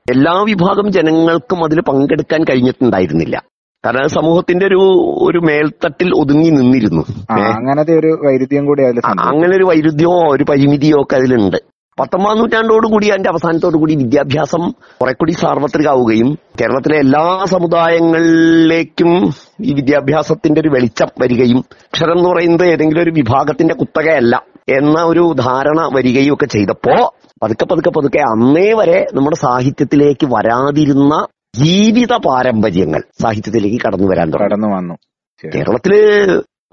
എല്ലാ 0.07 0.43
വിഭാഗം 0.43 0.91
ജനങ്ങൾക്കും 0.91 1.63
അതിൽ 1.63 1.81
പങ്കെടുക്കാൻ 1.81 2.43
കഴിഞ്ഞിട്ടുണ്ടായിരുന്നില്ല. 2.43 3.35
കാരണം 3.83 4.09
സമൂഹത്തിന്റെ 4.09 4.65
ഒരു 4.65 4.81
ഒരു 5.21 5.39
മേൽത്തട്ടിൽ 5.39 6.13
ഒതുങ്ങി 6.15 6.49
നിന്നിരുന്നു. 6.49 7.03
അങ്ങനത്തെ 7.31 7.93
ഒരു 7.99 8.07
വൈരുദ്ധ്യം 8.25 8.65
കൂടി 8.65 8.83
അങ്ങനെ 9.25 9.55
ഒരു 9.55 9.63
വൈരുദ്ധ്യമോ 9.63 10.33
ഒരു 10.35 10.43
പരിമിതിയോ 10.43 11.01
ഒക്കെ 11.01 11.15
അതിലുണ്ട്. 11.15 11.57
പത്തൊമ്പതാം 11.99 12.37
നൂറ്റാണ്ടോടുകൂടി 12.37 13.07
അതിന്റെ 13.07 13.29
അവസാനത്തോടുകൂടി 13.29 13.95
വിദ്യാഭ്യാസം 13.95 14.71
കുറെ 15.01 15.13
കൂടി 15.13 15.31
സാർവത്രികമാവുകയും 15.31 16.37
കേരളത്തിലെ 16.61 16.97
എല്ലാ 16.97 17.45
സമുദായങ്ങളിലേക്കും 17.45 19.11
ഈ 19.61 19.73
വിദ്യാഭ്യാസത്തിന്റെ 19.73 20.61
ഒരു 20.61 20.69
വെളിച്ചം 20.69 21.07
വരികയും 21.21 21.59
അക്ഷരം 21.85 22.17
എന്ന് 22.17 22.29
പറയുന്നത് 22.29 22.67
ഏതെങ്കിലും 22.67 23.01
ഒരു 23.01 23.09
വിഭാഗത്തിന്റെ 23.09 23.73
കുത്തകയല്ല 23.73 24.35
എന്ന 24.77 25.03
ഒരു 25.03 25.33
ധാരണ 25.37 25.95
വരികയും 25.95 26.33
ഒക്കെ 26.33 26.45
ചെയ്തപ്പോ 26.45 26.95
പതുക്കെ 27.41 27.65
പതുക്കെ 27.65 27.89
പതുക്കെ 27.89 28.17
അന്നേ 28.17 28.73
വരെ 28.73 29.07
നമ്മുടെ 29.13 29.35
സാഹിത്യത്തിലേക്ക് 29.35 30.25
വരാതിരുന്ന 30.25 31.27
ജീവിത 31.55 32.13
പാരമ്പര്യങ്ങൾ 32.15 33.03
സാഹിത്യത്തിലേക്ക് 33.21 33.81
കടന്നു 33.85 34.07
വരാൻ 34.07 34.29
തുടങ്ങി. 34.29 34.49
കടന്നു 34.49 34.67
വന്നു. 34.67 34.93
കേരളത്തിൽ 35.55 35.93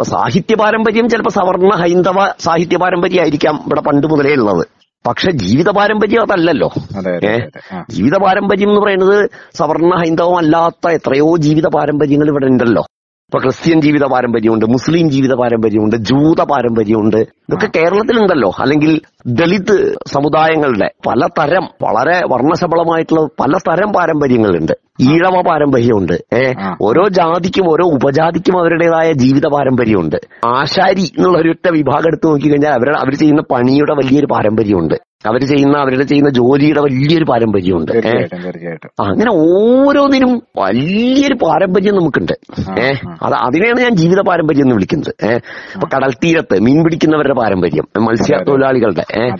സാഹിത്യ 0.02 0.54
പാരമ്പര്യം 0.54 1.08
ചിലപ്പോൾ 1.08 1.30
സവർണ 1.30 1.74
ഹൈന്ദവ 1.74 2.32
സാഹിത്യ 2.40 2.76
പാരമ്പര്യമായിരിക്കാം 2.76 3.62
ഇവിടെ 3.66 3.80
പണ്ട് 3.80 4.06
മുതലേ 4.06 4.32
ഉള്ളത്. 4.32 4.66
പക്ഷെ 5.06 5.30
ജീവിത 5.30 5.70
പാരമ്പര്യം 5.70 6.22
അതല്ലല്ലോ. 6.22 6.70
അതെ 6.96 7.16
അതെ 7.16 7.28
ഏ? 7.28 7.34
അതെ 7.34 7.76
ആ. 7.76 7.84
ജീവിത 7.90 8.16
പാരമ്പര്യം 8.22 8.68
എന്ന് 8.68 8.80
പറയുന്നത് 8.80 9.30
സവർണ 9.54 9.98
ഹൈന്ദവം 9.98 10.38
അല്ലാത്ത 10.38 10.88
എത്രയോ 10.88 11.36
ജീവിത 11.36 11.66
പാരമ്പര്യങ്ങൾ 11.66 12.28
ഇവിടെ 12.28 12.46
ഉണ്ടല്ലോ. 12.46 12.84
ഇപ്പൊ 13.30 13.38
ക്രിസ്ത്യൻ 13.38 13.80
ജീവിത 13.80 14.04
പാരമ്പര്യമുണ്ട് 14.04 14.64
മുസ്ലിം 14.66 15.10
ജീവിത 15.10 15.34
പാരമ്പര്യമുണ്ട് 15.34 15.96
ജൂത 15.96 16.42
പാരമ്പര്യമുണ്ട്. 16.42 17.16
ഇതൊക്കെ 17.16 17.68
കേരളത്തിലുണ്ടല്ലോ. 17.76 18.50
അല്ലെങ്കിൽ 18.58 19.00
ദളിത് 19.26 19.98
സമുദായങ്ങളുടെ 20.06 20.90
പലതരം 21.06 21.68
വളരെ 21.82 22.22
വർണശബളമായിട്ടുള്ള 22.30 23.20
പലതരം 23.40 23.92
പാരമ്പര്യങ്ങളുണ്ട്. 23.92 24.72
ഈഴവ 25.00 25.42
പാരമ്പര്യമുണ്ട്. 25.42 26.12
ഏ 26.12 26.52
ഓരോ 26.82 27.08
ജാതിക്കും 27.08 27.70
ഓരോ 27.70 27.84
ഉപജാതിക്കും 27.84 28.58
അവരുടേതായ 28.58 29.12
ജീവിത 29.12 29.46
പാരമ്പര്യമുണ്ട്. 29.46 30.16
ആശാരി 30.46 31.02
എന്നുള്ള 31.02 31.38
ഒരൊറ്റ 31.38 31.68
വിഭാഗം 31.68 32.06
എടുത്ത് 32.06 32.26
നോക്കിക്കഴിഞ്ഞാൽ 32.26 32.70
അവരുടെ 32.70 32.98
അവർ 32.98 33.14
ചെയ്യുന്ന 33.14 33.42
പണിയുടെ 33.50 33.92
വലിയൊരു 33.92 34.26
പാരമ്പര്യമുണ്ട്. 34.26 35.09
അവർ 35.26 35.46
ചെയ്യുന്ന 35.46 35.76
അവരുടെ 35.76 36.02
ചെയ്യുന്ന 36.02 36.30
ജോലിയുടെ 36.30 36.80
വലിയൊരു 36.80 37.24
പാരമ്പര്യമുണ്ട്. 37.24 37.92
തീർച്ചയായിട്ടും 37.92 38.90
ആ, 39.00 39.04
അങ്ങനെ 39.04 39.30
ഓരോന്നിനും 39.32 40.42
വലിയൊരു 40.58 41.34
പാരമ്പര്യം 41.34 41.94
നമുക്കുണ്ട്. 41.96 42.32
ഏഹ്? 42.80 43.08
അത് 43.22 43.34
അതിനെയാണ് 43.34 43.80
ഞാൻ 43.80 43.96
ജീവിത 43.96 44.20
പാരമ്പര്യം 44.20 44.62
എന്ന് 44.62 44.74
വിളിക്കുന്നത്. 44.74 45.14
ഏഹ്? 45.22 45.40
ഇപ്പൊ 45.74 45.88
കടൽ 45.96 46.12
തീരത്ത് 46.24 46.60
മീൻ 46.60 46.84
പിടിക്കുന്നവരുടെ 46.84 47.34
പാരമ്പര്യം 47.34 47.88
മത്സ്യത്തൊഴിലാളികളുടെ 48.04 49.04
ഏഹ്? 49.16 49.32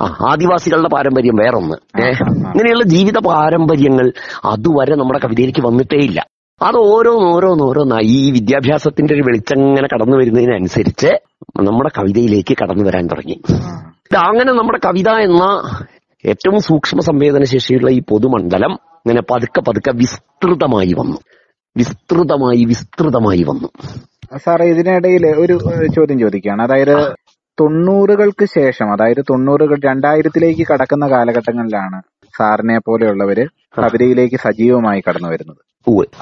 ആ 0.00 0.16
ആദിവാസികളുടെ 0.28 0.88
പാരമ്പര്യം 0.88 1.36
വേറൊന്ന്. 1.36 2.02
ഏഹ്? 2.02 2.22
ഇങ്ങനെയുള്ള 2.30 2.84
ജീവിത 2.84 3.18
പാരമ്പര്യങ്ങൾ 3.18 4.12
അതുവരെ 4.44 4.94
നമ്മുടെ 4.94 5.18
കവിതയിലേക്ക് 5.18 5.66
വന്നിട്ടേ 5.66 5.96
ഇല്ല. 5.96 6.26
അത് 6.62 6.76
ഓരോന്നോരോന്നോരോന്നായി 6.76 8.06
ഈ 8.06 8.30
വിദ്യാഭ്യാസത്തിന്റെ 8.30 9.14
ഒരു 9.14 9.22
വെളിച്ചം 9.22 9.58
ഇങ്ങനെ 9.58 9.88
കടന്നു 9.94 10.16
വരുന്നതിനനുസരിച്ച് 10.16 11.06
നമ്മുടെ 11.60 11.90
കവിതയിലേക്ക് 11.98 12.56
കടന്നു 12.62 12.84
വരാൻ 12.84 13.06
തുടങ്ങി. 13.06 13.42
അങ്ങനെ 14.14 14.52
നമ്മുടെ 14.52 14.78
കവിത 14.84 15.08
എന്ന 15.08 15.44
ഏറ്റവും 16.24 16.60
സൂക്ഷ്മ 16.60 17.00
സംവേദന 17.00 17.44
ശേഷിയുള്ള 17.44 17.90
ഈ 17.90 18.02
പൊതുമണ്ഡലം 18.08 18.72
ഇങ്ങനെ 18.72 19.22
പതുക്കെ 19.22 19.60
പതുക്കെ 19.60 19.90
വിസ്തൃതമായി 19.90 20.94
വന്നു. 20.98 21.18
വിസ്തൃതമായി 21.76 22.64
വിസ്തൃതമായി 22.64 23.42
വന്നു. 23.42 23.68
സാറേ 24.36 24.66
ഇതിനിടയിൽ 24.66 25.26
ഒരു 25.26 25.58
ചോദ്യം 25.96 26.18
ചോദിക്കുകയാണ്. 26.18 26.62
അതായത് 26.62 27.14
തൊണ്ണൂറുകൾക്ക് 27.60 28.44
ശേഷം 28.44 28.92
അതായത് 28.92 29.24
തൊണ്ണൂറുകൾ 29.30 29.80
രണ്ടായിരത്തിലേക്ക് 29.84 30.66
കടക്കുന്ന 30.66 31.08
കാലഘട്ടങ്ങളിലാണ് 31.10 32.02
സാറിനെ 32.38 32.78
പോലെയുള്ളവര് 32.86 33.44
കവിതയിലേക്ക് 33.78 34.36
സജീവമായി 34.36 35.00
കടന്നു 35.08 35.28
വരുന്നത്. 35.28 35.60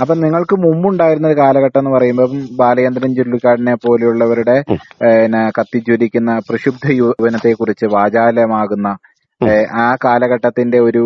അപ്പൊ 0.00 0.14
നിങ്ങൾക്ക് 0.14 0.54
മുമ്പുണ്ടായിരുന്ന 0.64 1.26
ഒരു 1.28 1.37
കാലഘട്ടം 1.38 1.80
എന്ന് 1.80 1.90
പറയുമ്പോൾ 1.90 2.26
ബാലചന്ദ്രൻ 2.59 3.12
ചുള്ളിക്കാടിനെ 3.14 3.75
പോലെയുള്ളവരുടെ 3.85 4.56
കത്തിജ്വലിക്കുന്ന 5.59 6.33
പ്രക്ഷുബ്ധ 6.49 6.87
യൗവനത്തെ 6.99 7.52
കുറിച്ച് 7.52 7.87
വാചാലമാകുന്ന 7.94 8.88
ആ 9.78 9.88
കാലഘട്ടത്തിന്റെ 10.04 10.78
ഒരു 10.78 11.04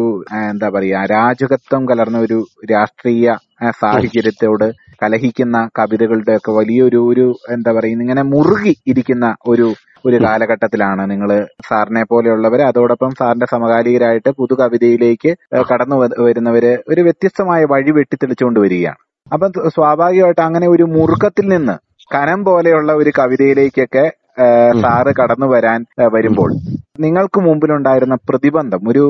എന്താ 0.50 0.68
പറയാ 0.68 1.00
അരാജകത്വം 1.00 1.82
കലർന്ന 1.90 2.18
ഒരു 2.18 2.38
രാഷ്ട്രീയ 2.72 3.34
സാഹചര്യത്തോട് 3.80 4.66
കലഹിക്കുന്ന 5.02 5.56
കവിതകളുടെ 5.78 6.34
ഒക്കെ 6.36 6.52
വലിയൊരു 6.52 7.00
ഒരു 7.10 7.26
എന്താ 7.50 7.72
പറയുക 7.72 8.04
ഇങ്ങനെ 8.06 8.22
മുറുകി 8.22 8.74
ഇരിക്കുന്ന 8.86 9.34
ഒരു 9.46 9.66
ഒരു 10.04 10.16
കാലഘട്ടത്തിലാണ് 10.24 11.10
നിങ്ങൾ 11.10 11.30
സാറിനെ 11.68 12.02
പോലെയുള്ളവർ 12.04 12.60
അതോടൊപ്പം 12.60 13.10
സാറിന്റെ 13.10 13.46
സമകാലികരായിട്ട് 13.46 14.30
പുതു 14.30 14.54
കവിതയിലേക്ക് 14.54 15.30
കടന്നു 15.70 15.96
വരുന്നവര് 16.20 16.72
ഒരു 16.88 17.00
വ്യത്യസ്തമായ 17.00 17.64
വഴി 17.64 17.90
വെട്ടിത്തെളിച്ചുകൊണ്ട് 17.90 18.60
വരികയാണ്. 18.60 19.00
അപ്പൊ 19.26 19.46
സ്വാഭാവികമായിട്ട് 19.68 20.40
അങ്ങനെ 20.40 20.66
ഒരു 20.68 20.84
മുറുക്കത്തിൽ 20.94 21.46
നിന്ന് 21.48 21.76
കനം 22.10 22.44
പോലെയുള്ള 22.44 22.90
ഒരു 22.92 23.10
കവിതയിലേക്കൊക്കെ 23.18 24.04
സാറ് 24.80 25.14
കടന്നു 25.20 25.46
വരാൻ 25.46 25.80
വരുമ്പോൾ 26.14 26.50
നിങ്ങൾക്ക് 27.00 27.40
മുമ്പിലുണ്ടായിരുന്ന 27.40 28.14
പ്രതിബന്ധം 28.28 28.88
ഒരു 28.88 29.04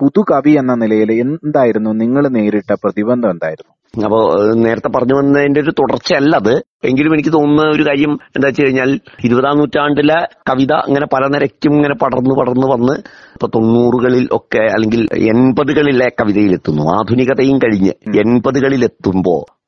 പുതു 0.00 0.20
കവി 0.30 0.50
എന്ന 0.50 0.74
നിലയിൽ 0.74 1.12
എന്തായിരുന്നു 1.12 1.90
നിങ്ങൾ 1.90 2.28
നേരിട്ട 2.28 2.72
പ്രതിബന്ധം 2.84 3.30
എന്തായിരുന്നു? 3.30 3.72
അപ്പോ 4.04 4.18
നേരത്തെ 4.54 4.88
പറഞ്ഞു 4.88 5.14
വന്നതിന്റെ 5.14 5.60
ഒരു 5.60 5.70
തുടർച്ചയല്ല 5.70 6.36
അത്. 6.36 6.52
എങ്കിലും 6.84 7.14
എനിക്ക് 7.14 7.32
തോന്നുന്ന 7.32 7.62
ഒരു 7.70 7.86
കാര്യം 7.86 8.12
എന്താ 8.36 8.48
വെച്ച് 8.48 8.62
കഴിഞ്ഞാൽ 8.62 8.90
ഇരുപതാം 9.24 9.58
നൂറ്റാണ്ടിലെ 9.58 10.18
കവിത 10.50 10.72
അങ്ങനെ 10.72 11.06
പല 11.06 11.26
നിരക്കും 11.26 11.72
ഇങ്ങനെ 11.74 11.94
പടർന്നു 11.94 12.34
പടർന്നു 12.40 12.66
വന്ന് 12.66 12.94
ഇപ്പൊ 13.34 13.46
തൊണ്ണൂറുകളിൽ 13.46 14.28
ഒക്കെ 14.32 14.58
അല്ലെങ്കിൽ 14.58 15.02
എൺപതുകളിലെ 15.34 16.08
കവിതയിലെത്തുന്നു. 16.20 16.82
ആധുനികതയും 16.98 17.58
കഴിഞ്ഞ് 17.58 17.92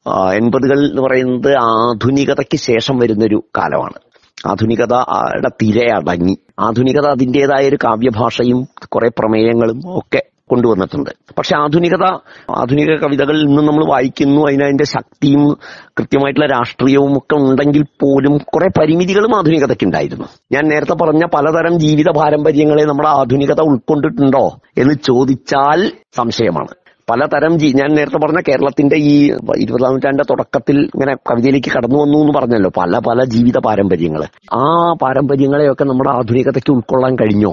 ആ, 0.07 0.33
എൺപതുകൾ 0.35 0.79
എന്ന് 0.91 1.03
പറയുന്നത് 1.03 1.51
ആധുനികതയ്ക്ക് 1.67 2.57
ശേഷം 2.57 2.99
വരുന്നൊരു 2.99 3.45
കാലമാണ്. 3.59 3.99
ആധുനികതയുടെ 4.47 5.49
തിരയടങ്ങി 5.63 6.39
ആധുനികത 6.61 7.07
അതിന്റെതായ 7.07 7.69
ഒരു 7.69 7.79
കാവ്യഭാഷയും 7.85 8.69
കുറെ 8.89 9.09
പ്രമേയങ്ങളും 9.09 9.83
ഒക്കെ 9.99 10.23
കൊണ്ടുവന്നിട്ടുണ്ട്. 10.51 11.11
പക്ഷെ 11.39 11.57
ആധുനികത 11.57 12.05
ആധുനിക 12.51 12.97
കവിതകളിൽ 12.97 13.47
നിന്ന് 13.47 13.63
നമ്മൾ 13.63 13.87
വായിക്കുന്നു 13.89 14.47
അതിനതിന്റെ 14.47 14.85
ശക്തിയും 14.85 15.57
കൃത്യമായിട്ടുള്ള 15.99 16.47
രാഷ്ട്രീയവും 16.47 17.17
ഒക്കെ 17.17 17.35
ഉണ്ടെങ്കിൽ 17.35 17.83
പോലും 17.83 18.39
കുറെ 18.39 18.69
പരിമിതികളും 18.81 19.37
ആധുനികതയ്ക്ക് 19.37 19.85
ഉണ്ടായിരുന്നു. 19.85 20.25
ഞാൻ 20.53 20.69
നേരത്തെ 20.69 20.93
പറഞ്ഞ 20.93 21.27
പലതരം 21.35 21.79
ജീവിത 21.79 22.11
പാരമ്പര്യങ്ങളെ 22.11 22.85
നമ്മൾ 22.85 23.07
ആധുനികത 23.07 23.61
ഉൾക്കൊണ്ടിട്ടുണ്ടോ 23.61 24.59
എന്ന് 24.79 24.95
ചോദിച്ചാൽ 24.95 25.93
സംശയമാണ്. 26.17 26.82
പലതരം 27.11 27.59
ജീ 27.59 27.73
ഞാൻ 27.73 27.95
നേരത്തെ 27.95 28.17
പറഞ്ഞ 28.17 28.41
കേരളത്തിന്റെ 28.49 28.97
ഈ 28.97 29.15
ഇരുപതാം 29.59 29.93
നൂറ്റാണ്ടിന്റെ 29.93 30.25
തുടക്കത്തിൽ 30.31 30.81
ഇങ്ങനെ 30.81 31.15
കവിതയിലേക്ക് 31.31 31.71
കടന്നു 31.73 31.97
വന്നു 31.97 32.19
എന്ന് 32.19 32.33
പറഞ്ഞല്ലോ 32.39 32.71
പല 32.77 32.99
പല 32.99 33.25
ജീവിത 33.25 33.59
പാരമ്പര്യങ്ങൾ 33.59 34.23
ആ 34.55 34.93
പാരമ്പര്യങ്ങളെയൊക്കെ 35.03 35.85
നമ്മുടെ 35.85 36.11
ആധുനികതയ്ക്ക് 36.11 36.73
ഉൾക്കൊള്ളാൻ 36.73 37.15
കഴിഞ്ഞോ? 37.15 37.53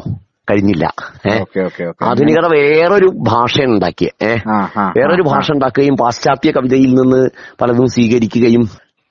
കഴിഞ്ഞില്ല. 0.51 0.85
ആധുനികത 2.01 2.47
വേറൊരു 2.47 3.07
ഭാഷ 3.21 3.61
ഉണ്ടാക്കിയ. 3.61 4.09
ഏഹ് 4.21 4.41
വേറൊരു 4.97 5.21
ഭാഷ 5.21 5.51
ഉണ്ടാക്കുകയും 5.51 5.97
പാശ്ചാത്യ 5.97 6.51
കവിതയിൽ 6.51 6.93
നിന്ന് 6.93 7.29
പലതും 7.61 7.87
സ്വീകരിക്കുകയും 7.87 8.63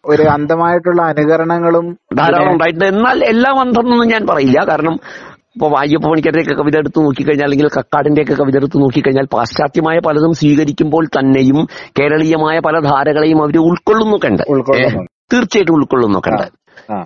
ഒരു 0.04 0.22
അന്ധമായിട്ടുള്ള 0.22 1.02
അനുകരണങ്ങളും 1.02 1.86
ധാരാളം 2.18 2.52
ഉണ്ടായിട്ടുണ്ട്. 2.52 2.84
എന്നാൽ 2.84 3.24
എല്ലാം 3.24 3.60
അന്ധമെന്നൊന്നും 3.60 4.08
ഞാൻ 4.08 4.26
പറയില്ല. 4.26 4.64
കാരണം 4.70 4.96
ഇപ്പൊ 5.58 5.68
വായ്യപ്പ 5.68 6.06
പണിക്കരുടെയൊക്കെ 6.08 6.54
കവിത 6.54 6.76
എടുത്ത് 6.76 6.98
നോക്കിക്കഴിഞ്ഞാൽ 6.98 7.44
അല്ലെങ്കിൽ 7.44 7.68
കക്കാടിന്റെയൊക്കെ 7.76 8.34
കവിത 8.34 8.56
എടുത്ത് 8.56 8.76
നോക്കിക്കഴിഞ്ഞാൽ 8.80 9.26
പാശ്ചാത്യമായ 9.32 9.98
പലതും 9.98 10.32
സ്വീകരിക്കുമ്പോൾ 10.32 11.04
തന്നെയും 11.06 11.58
കേരളീയമായ 11.98 12.58
പല 12.58 12.78
ധാരകളെയും 12.80 13.42
അവർ 13.42 13.58
ഉൾക്കൊള്ളുന്നൊക്കെ 13.60 14.28
ഉണ്ട് 14.28 14.42
ഉൾക്കൊള്ളുന്നുണ്ട്. 14.48 15.10
തീർച്ചയായിട്ടും 15.32 15.74
ഉൾക്കൊള്ളുന്നൊക്കെ 15.74 16.30
ഉണ്ട് 16.30 16.46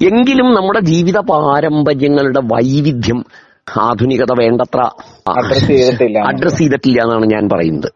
എങ്കിലും 0.05 0.49
നമ്മുടെ 0.55 0.81
ജീവിത 0.81 1.19
പാരമ്പര്യങ്ങളുടെ 1.31 2.41
വൈവിധ്യം 2.53 3.21
ആധുനികത 3.81 4.27
വേണ്ടത്ര 4.39 4.81
അഡ്രസ് 5.29 5.67
ചെയ്തിട്ടില്ല. 5.67 6.19
അഡ്രസ് 6.19 6.59
ചെയ്തിട്ടില്ല 6.59 7.03
എന്നാണ് 7.03 7.27
ഞാൻ 7.27 7.49
പറയുന്നത്. 7.49 7.93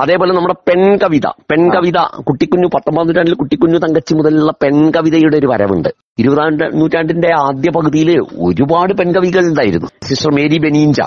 അതേപോലെ 0.00 0.32
നമ്മുടെ 0.32 0.54
പെൺകവിത. 0.54 1.26
പെൺകവിത 1.26 1.98
കുട്ടിക്കുഞ്ഞു 2.22 2.66
പത്തൊമ്പതാം 2.66 3.06
നൂറ്റാണ്ടിൽ 3.06 3.34
കുട്ടിക്കുഞ്ഞു 3.34 3.78
തങ്കച്ചി 3.78 4.14
മുതലുള്ള 4.14 4.52
പെൺകവിതയുടെ 4.62 5.36
ഒരു 5.36 5.46
വരവുണ്ട്. 5.46 5.88
ഇരുപതാം 6.18 6.50
നൂറ്റാ- 6.50 6.74
നൂറ്റാണ്ടിന്റെ 6.74 7.28
ആദ്യ 7.32 7.70
പകുതിയിൽ 7.70 8.20
ഒരുപാട് 8.20 8.94
പെൺകവികൾ 8.94 9.46
ഉണ്ടായിരുന്നു. 9.46 9.86
Sister 10.02 10.34
Mary 10.34 10.58
ബെനീഞ്ച. 10.58 11.00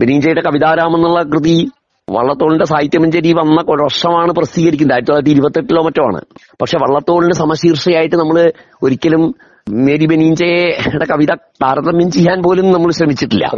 ബെനീഞ്ചയുടെ 0.00 0.40
കവിതാരാമം 0.40 0.96
എന്നുള്ള 0.96 1.22
കൃതി 1.22 1.70
വള്ളത്തോളിന്റെ 2.10 2.64
സാഹിത്യമഞ്ചേരി 2.64 3.32
വന്ന 3.32 3.82
വർഷമാണ് 3.82 4.32
പ്രസിദ്ധീകരിക്കുന്നത്. 4.32 4.94
ആയിരത്തി 4.94 5.10
തൊള്ളായിരത്തി 5.10 5.30
ഇരുപത്തെട്ടിലോ 5.30 5.82
മറ്റോ 5.82 6.04
ആണ്. 6.04 6.20
പക്ഷെ 6.60 6.76
വള്ളത്തോളിന് 6.76 7.32
സമശീർഷയായിട്ട് 7.32 8.16
നമ്മൾ 8.16 8.52
ഒരിക്കലും 8.82 9.34
മേരി 9.68 10.06
ബെനീഞ്ചയുടെ 10.06 11.04
കവിത 11.04 11.34
താരതമ്യം 11.34 12.10
ചെയ്യാൻ 12.10 12.42
പോലും 12.42 12.72
നമ്മൾ 12.72 12.92
ശ്രമിച്ചിട്ടില്ല. 12.92 13.50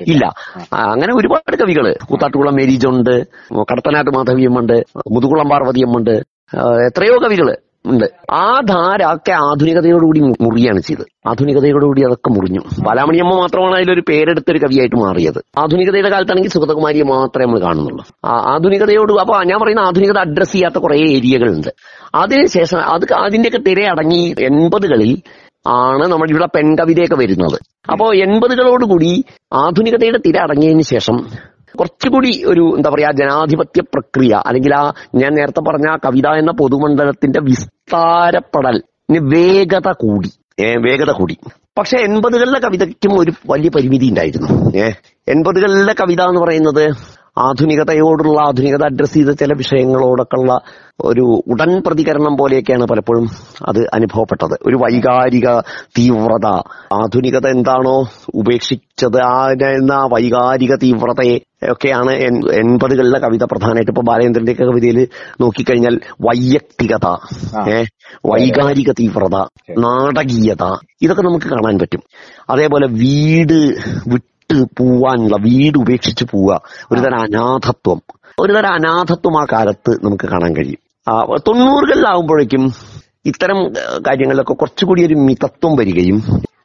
ഇല്ല. 0.00 0.34
അങ്ങനെ 0.72 1.14
ഒരുപാട് 1.14 1.56
കവികൾ. 1.56 1.94
കൂത്താട്ടുകുളം 2.04 2.54
മേരീജുണ്ട് 2.54 3.26
കടത്തനാട്ട് 3.72 4.10
മാധവിയമ്മുണ്ട് 4.10 4.84
മുതുകുളം 5.12 5.48
പാർവതിയമ്മുണ്ട് 5.48 6.22
എത്രയോ 6.86 7.18
കവികൾ. 7.18 7.56
ഉണ്ട്. 7.86 8.32
ആ 8.32 8.60
ധാര 8.60 9.04
ഒക്കെ 9.14 9.32
ആധുനികതയോടുകൂടി 9.32 10.20
മുറിയാണ് 10.20 10.80
ചെയ്തത്. 10.80 11.28
ആധുനികതയോടുകൂടി 11.28 12.02
അതൊക്കെ 12.02 12.30
മുറിഞ്ഞു. 12.30 12.60
ബാലാമണിയമ്മ 12.82 13.34
മാത്രമാണ് 13.34 13.76
അതിലൊരു 13.76 14.02
പേരെടുത്തൊരു 14.08 14.58
കവിയായിട്ട് 14.58 14.96
മാറിയത്. 14.96 15.44
ആധുനികതയുടെ 15.58 16.10
കാലത്താണെങ്കിൽ 16.10 16.50
സുഗതകുമാരിയെ 16.50 17.02
മാത്രമേ 17.02 17.44
നമ്മൾ 17.44 17.60
കാണുന്നുള്ളൂ. 17.60 18.04
ആധുനികതയോട് 18.24 19.12
അപ്പൊ 19.12 19.44
ഞാൻ 19.44 19.60
പറയുന്ന 19.60 19.80
ആധുനികത 19.80 20.18
അഡ്രസ് 20.18 20.52
ചെയ്യാത്ത 20.52 20.78
കുറെ 20.78 20.96
ഏരിയകളുണ്ട്. 20.96 21.68
അതിനുശേഷം 22.14 22.78
അത് 22.78 23.14
അതിന്റെയൊക്കെ 23.14 23.58
തിരയടങ്ങി 23.58 24.34
എൺപതുകളിൽ 24.40 25.22
ആണ് 25.66 26.06
നമ്മുടെ 26.06 26.32
ഇവിടെ 26.32 26.46
പെൺകവിതയൊക്കെ 26.46 27.14
വരുന്നത്. 27.14 27.58
അപ്പോ 27.92 28.14
എൺപതുകളോടുകൂടി 28.14 29.24
ആധുനികതയുടെ 29.52 30.18
തിര 30.18 30.38
അടങ്ങിയതിനു 30.38 30.82
ശേഷം 30.82 31.26
കുറച്ചുകൂടി 31.76 32.44
ഒരു 32.44 32.74
എന്താ 32.76 32.90
പറയാ 32.90 33.10
ജനാധിപത്യ 33.10 33.80
പ്രക്രിയ 33.80 34.42
അല്ലെങ്കിൽ 34.46 34.74
ആ 34.74 34.92
ഞാൻ 35.14 35.34
നേരത്തെ 35.34 35.60
പറഞ്ഞ 35.60 35.96
കവിത 36.04 36.26
എന്ന 36.26 36.52
പൊതുമണ്ഡലത്തിന്റെ 36.52 37.40
വിസ്താരപ്പെടൽ 37.40 38.82
വേഗത 39.10 39.92
കൂടി. 39.92 40.30
വേഗത 40.78 41.10
കൂടി. 41.10 41.36
പക്ഷെ 41.78 41.96
എൺപതുകളിലെ 41.96 42.58
കവിതയ്ക്കും 42.58 43.18
ഒരു 43.18 43.32
വലിയ 43.50 43.68
പരിമിതി 43.68 44.06
ഉണ്ടായിരുന്നു. 44.06 44.76
ഏഹ് 44.76 44.94
എൺപതുകളിലെ 45.28 45.92
കവിത 45.92 46.20
എന്ന് 46.20 46.40
പറയുന്നത് 46.40 47.17
ആധുനികതയോടുള്ള 47.38 48.40
ആധുനികത 48.40 48.84
അഡ്രസ് 48.84 49.14
ചെയ്ത 49.14 49.30
ചില 49.30 49.52
വിഷയങ്ങളോടൊക്കെ 49.52 50.40
ഉള്ള 50.40 50.60
ഒരു 51.00 51.42
ഉടൻ 51.46 51.82
പ്രതികരണം 51.86 52.36
പോലെയൊക്കെയാണ് 52.36 52.84
പലപ്പോഴും 52.84 53.28
അത് 53.66 53.78
അനുഭവപ്പെട്ടത്. 53.94 54.56
ഒരു 54.66 54.76
വൈകാരിക 54.76 55.60
തീവ്രത. 55.98 56.46
ആധുനികത 56.92 57.46
എന്താണോ 57.46 58.08
ഉപേക്ഷിച്ചത്? 58.34 59.20
ആ 59.22 59.50
എന്ന 59.50 60.08
വൈകാരിക 60.12 60.74
തീവ്രതയെ 60.74 61.38
ഒക്കെയാണ് 61.70 62.12
എൺപതുകളിലെ 62.52 63.18
കവിത 63.18 63.44
പ്രധാനമായിട്ട്. 63.44 63.90
ഇപ്പൊ 63.90 64.02
ബാലേന്ദ്രന്റെ 64.02 64.52
ഒക്കെ 64.52 64.64
കവിതയിൽ 64.64 65.08
നോക്കിക്കഴിഞ്ഞാൽ 65.40 66.00
വൈയക്തികത 66.20 67.06
ഏ 67.70 67.84
വൈകാരിക 68.26 68.92
തീവ്രത 68.92 69.36
നാടകീയത 69.78 70.64
ഇതൊക്കെ 71.02 71.22
നമുക്ക് 71.22 71.46
കാണാൻ 71.46 71.78
പറ്റും. 71.78 72.02
അതേപോലെ 72.50 72.86
വീട് 72.86 73.76
വിട്ട് 74.10 74.37
പോവാനുള്ള 74.52 75.36
വീട് 75.36 75.78
ഉപേക്ഷിച്ച് 75.78 76.24
പോവുക. 76.24 76.60
ഒരുതരം 76.92 77.20
അനാഥത്വം. 77.20 78.02
ഒരുതരം 78.38 78.72
അനാഥത്വം 78.72 79.42
ആ 79.42 79.46
കാലത്ത് 79.52 79.90
നമുക്ക് 80.04 80.28
കാണാൻ 80.28 80.56
കഴിയും. 80.56 80.88
തൊണ്ണൂറുകളിലാവുമ്പോഴേക്കും 81.36 82.72
ഇത്തരം 83.26 83.72
കാര്യങ്ങളിലൊക്കെ 84.06 84.54
കുറച്ചുകൂടി 84.54 85.06
ഒരു 85.06 85.14
മിതത്വം 85.14 85.76
വരികയും 85.76 86.22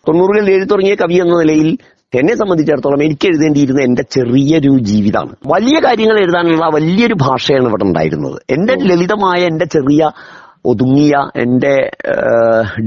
തൊണ്ണൂറുകളിൽ 0.08 0.52
എഴുതി 0.52 0.66
തുടങ്ങിയ 0.66 0.96
കവി 0.96 1.14
എന്ന 1.14 1.40
നിലയിൽ 1.40 1.78
എന്നെ 2.16 2.36
സംബന്ധിച്ചിടത്തോളം 2.36 3.04
എനിക്ക് 3.04 3.28
എഴുതേണ്ടിയിരുന്ന 3.28 3.82
എന്റെ 3.82 4.04
ചെറിയൊരു 4.12 4.78
ജീവിതമാണ് 4.80 5.36
വലിയ 5.48 5.80
കാര്യങ്ങൾ 5.80 6.20
എഴുതാനുള്ള 6.20 6.66
വലിയൊരു 6.74 7.14
ഭാഷയാണ് 7.14 7.68
ഇവിടെ 7.68 7.84
ഉണ്ടായിരുന്നത്. 7.84 8.42
എന്റെ 8.50 8.76
ലളിതമായ 8.76 9.46
എന്റെ 9.46 9.66
ചെറിയ 9.66 10.10
ഒതുങ്ങിയ 10.66 11.16
എന്റെ 11.36 11.74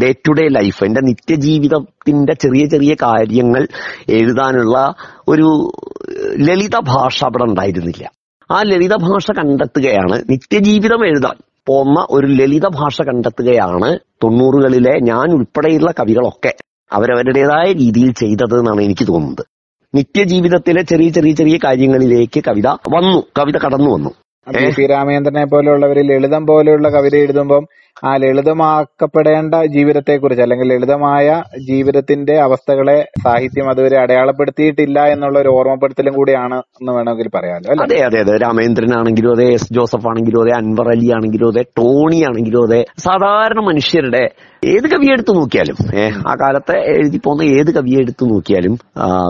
ഡേ 0.03 0.13
ടു 0.13 0.33
ഡേ 0.33 0.49
ലൈഫ് 0.49 0.85
എന്റെ 0.85 1.01
നിത്യജീവിതത്തിന്റെ 1.01 2.33
ചെറിയ 2.33 2.67
ചെറിയ 2.67 2.95
കാര്യങ്ങൾ 3.03 3.69
എഴുതാനുള്ള 4.09 4.95
ഒരു 5.29 5.49
ലളിത 6.39 6.77
ഭാഷ 6.83 7.25
അവിടെ 7.25 7.45
ഉണ്ടായിരുന്നില്ല. 7.45 8.05
ആ 8.51 8.63
ലളിത 8.63 8.95
ഭാഷ 8.97 9.31
കണ്ടെത്തുകയാണ് 9.31 10.23
നിത്യജീവിതം 10.31 11.07
എഴുതാൻ 11.07 11.37
പോന്ന 11.67 12.07
ഒരു 12.11 12.27
ലളിത 12.27 12.67
ഭാഷ 12.69 13.03
കണ്ടെത്തുകയാണ് 13.03 13.99
തൊണ്ണൂറുകളിലെ 14.23 15.01
ഞാൻ 15.01 15.33
ഉൾപ്പെടെയുള്ള 15.33 15.91
കവികളൊക്കെ 15.91 16.53
അവരവരുടേതായ 16.93 17.73
രീതിയിൽ 17.73 18.13
ചെയ്തത് 18.13 18.59
എന്നാണ് 18.59 18.81
എനിക്ക് 18.81 19.09
തോന്നുന്നത്. 19.09 19.45
നിത്യജീവിതത്തിലെ 19.95 20.83
ചെറിയ 20.83 21.09
ചെറിയ 21.09 21.33
ചെറിയ 21.33 21.59
കാര്യങ്ങളിലേക്ക് 21.65 22.41
കവിത 22.49 22.69
വന്നു 22.69 23.19
കവിത 23.39 23.59
കടന്നു 23.59 23.91
വന്നു. 23.91 24.11
പി 24.47 24.65
പി 24.77 24.85
രാമചന്ദ്രനെ 24.87 25.45
പോലെയുള്ളവര് 25.53 26.03
ലളിതം 26.09 26.43
പോലെയുള്ള 26.49 26.89
കവിത 26.95 27.15
എഴുതുമ്പം 27.21 27.65
ആ 28.03 28.11
ലളിതമാക്കപ്പെടേണ്ട 28.23 29.55
ജീവിതത്തെക്കുറിച്ച് 29.75 30.43
അല്ലെങ്കിൽ 30.45 30.67
ലളിതമായ 30.73 31.27
ജീവിതത്തിന്റെ 31.69 32.35
അവസ്ഥകളെ 32.45 32.97
സാഹിത്യം 33.23 33.69
അതുവരെ 33.73 33.97
അടയാളപ്പെടുത്തിയിട്ടില്ല 34.03 34.99
എന്നുള്ള 35.13 35.37
ഒരു 35.43 35.51
ഓർമ്മപ്പെടുത്തലും 35.55 36.15
കൂടിയാണ് 36.19 36.59
എന്ന് 36.81 36.93
വേണമെങ്കിൽ 36.97 37.29
പറയാമല്ലോ 37.37 37.71
അല്ലെ? 37.75 37.85
അതെ 37.87 37.99
അതെ 38.09 38.19
അതെ. 38.25 38.35
രാമേന്ദ്രൻ 38.45 38.93
ആണെങ്കിലും 38.99 39.33
അതെ 39.33 39.47
എസ്. 39.55 39.71
ജോസഫ് 39.77 40.09
ആണെങ്കിലും 40.11 40.43
അതെ 40.43 40.53
അൻവർ 40.59 40.89
അലി 40.95 41.09
ആണെങ്കിലും 41.17 41.49
അതെ 41.49 41.65
ടോണി 41.81 42.21
ആണെങ്കിലും 42.29 42.65
അതെ 42.65 42.81
സാധാരണ 43.07 43.63
മനുഷ്യരുടെ 43.69 44.23
ഏത് 44.67 44.87
കവിയെ 44.93 45.15
എടുത്തു 45.17 45.33
നോക്കിയാലും 45.37 45.77
ഏഹ് 46.03 46.21
ആ 46.29 46.35
കാലത്തെ 46.41 46.77
എഴുതി 46.95 47.19
പോകുന്ന 47.21 47.43
ഏത് 47.57 47.71
കവിയെ 47.77 47.99
എടുത്തു 48.05 48.25
നോക്കിയാലും 48.31 48.77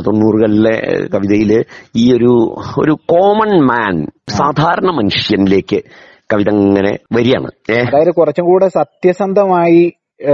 തൊണ്ണൂറുകളിലെ 0.07 0.77
കവിതയിൽ 1.15 1.51
ഈ 1.97 2.07
ഒരു 2.15 2.33
ഒരു 2.79 2.95
കോമൺ 3.13 3.53
മാൻ 3.69 3.97
സാധാരണ 4.37 4.91
മനുഷ്യനിലേക്ക് 5.07 5.79
കവിത 6.33 6.51
ഇങ്ങനെ 6.59 6.93
വരികയാണ് 7.13 7.51
അതായത് 7.83 8.11
കുറച്ചും 8.11 8.45
കൂടെ 8.45 8.69
സത്യസന്ധമായി 8.69 9.83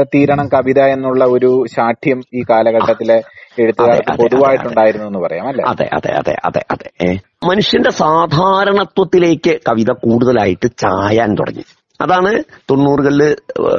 തീരണം 0.03 0.47
കവിത 0.49 0.81
എന്നുള്ള 0.87 1.25
ഒരു 1.27 1.65
ശാഠ്യം 1.75 2.19
ഈ 2.35 2.43
കാലഘട്ടത്തിലെ 2.51 3.17
എഴുത്തുകാർക്ക് 3.59 4.13
പൊതുവായിട്ടുണ്ടായിരുന്നു 4.21 5.07
എന്ന് 5.07 5.19
പറയാം 5.19 5.47
അല്ലെ? 5.49 5.65
അതെ 5.67 5.87
അതെ 5.93 6.13
അതെ 6.13 6.35
അതെ 6.45 6.63
അതെ 6.71 7.11
മനുഷ്യന്റെ 7.47 7.91
സാധാരണത്വത്തിലേക്ക് 7.91 9.55
കവിത 9.69 9.93
കൂടുതലായിട്ട് 10.05 10.69
ചായാൻ 10.77 11.35
തുടങ്ങി. 11.35 11.65
അതാണ് 12.03 12.43
തൊണ്ണൂറുകളിൽ 12.71 13.37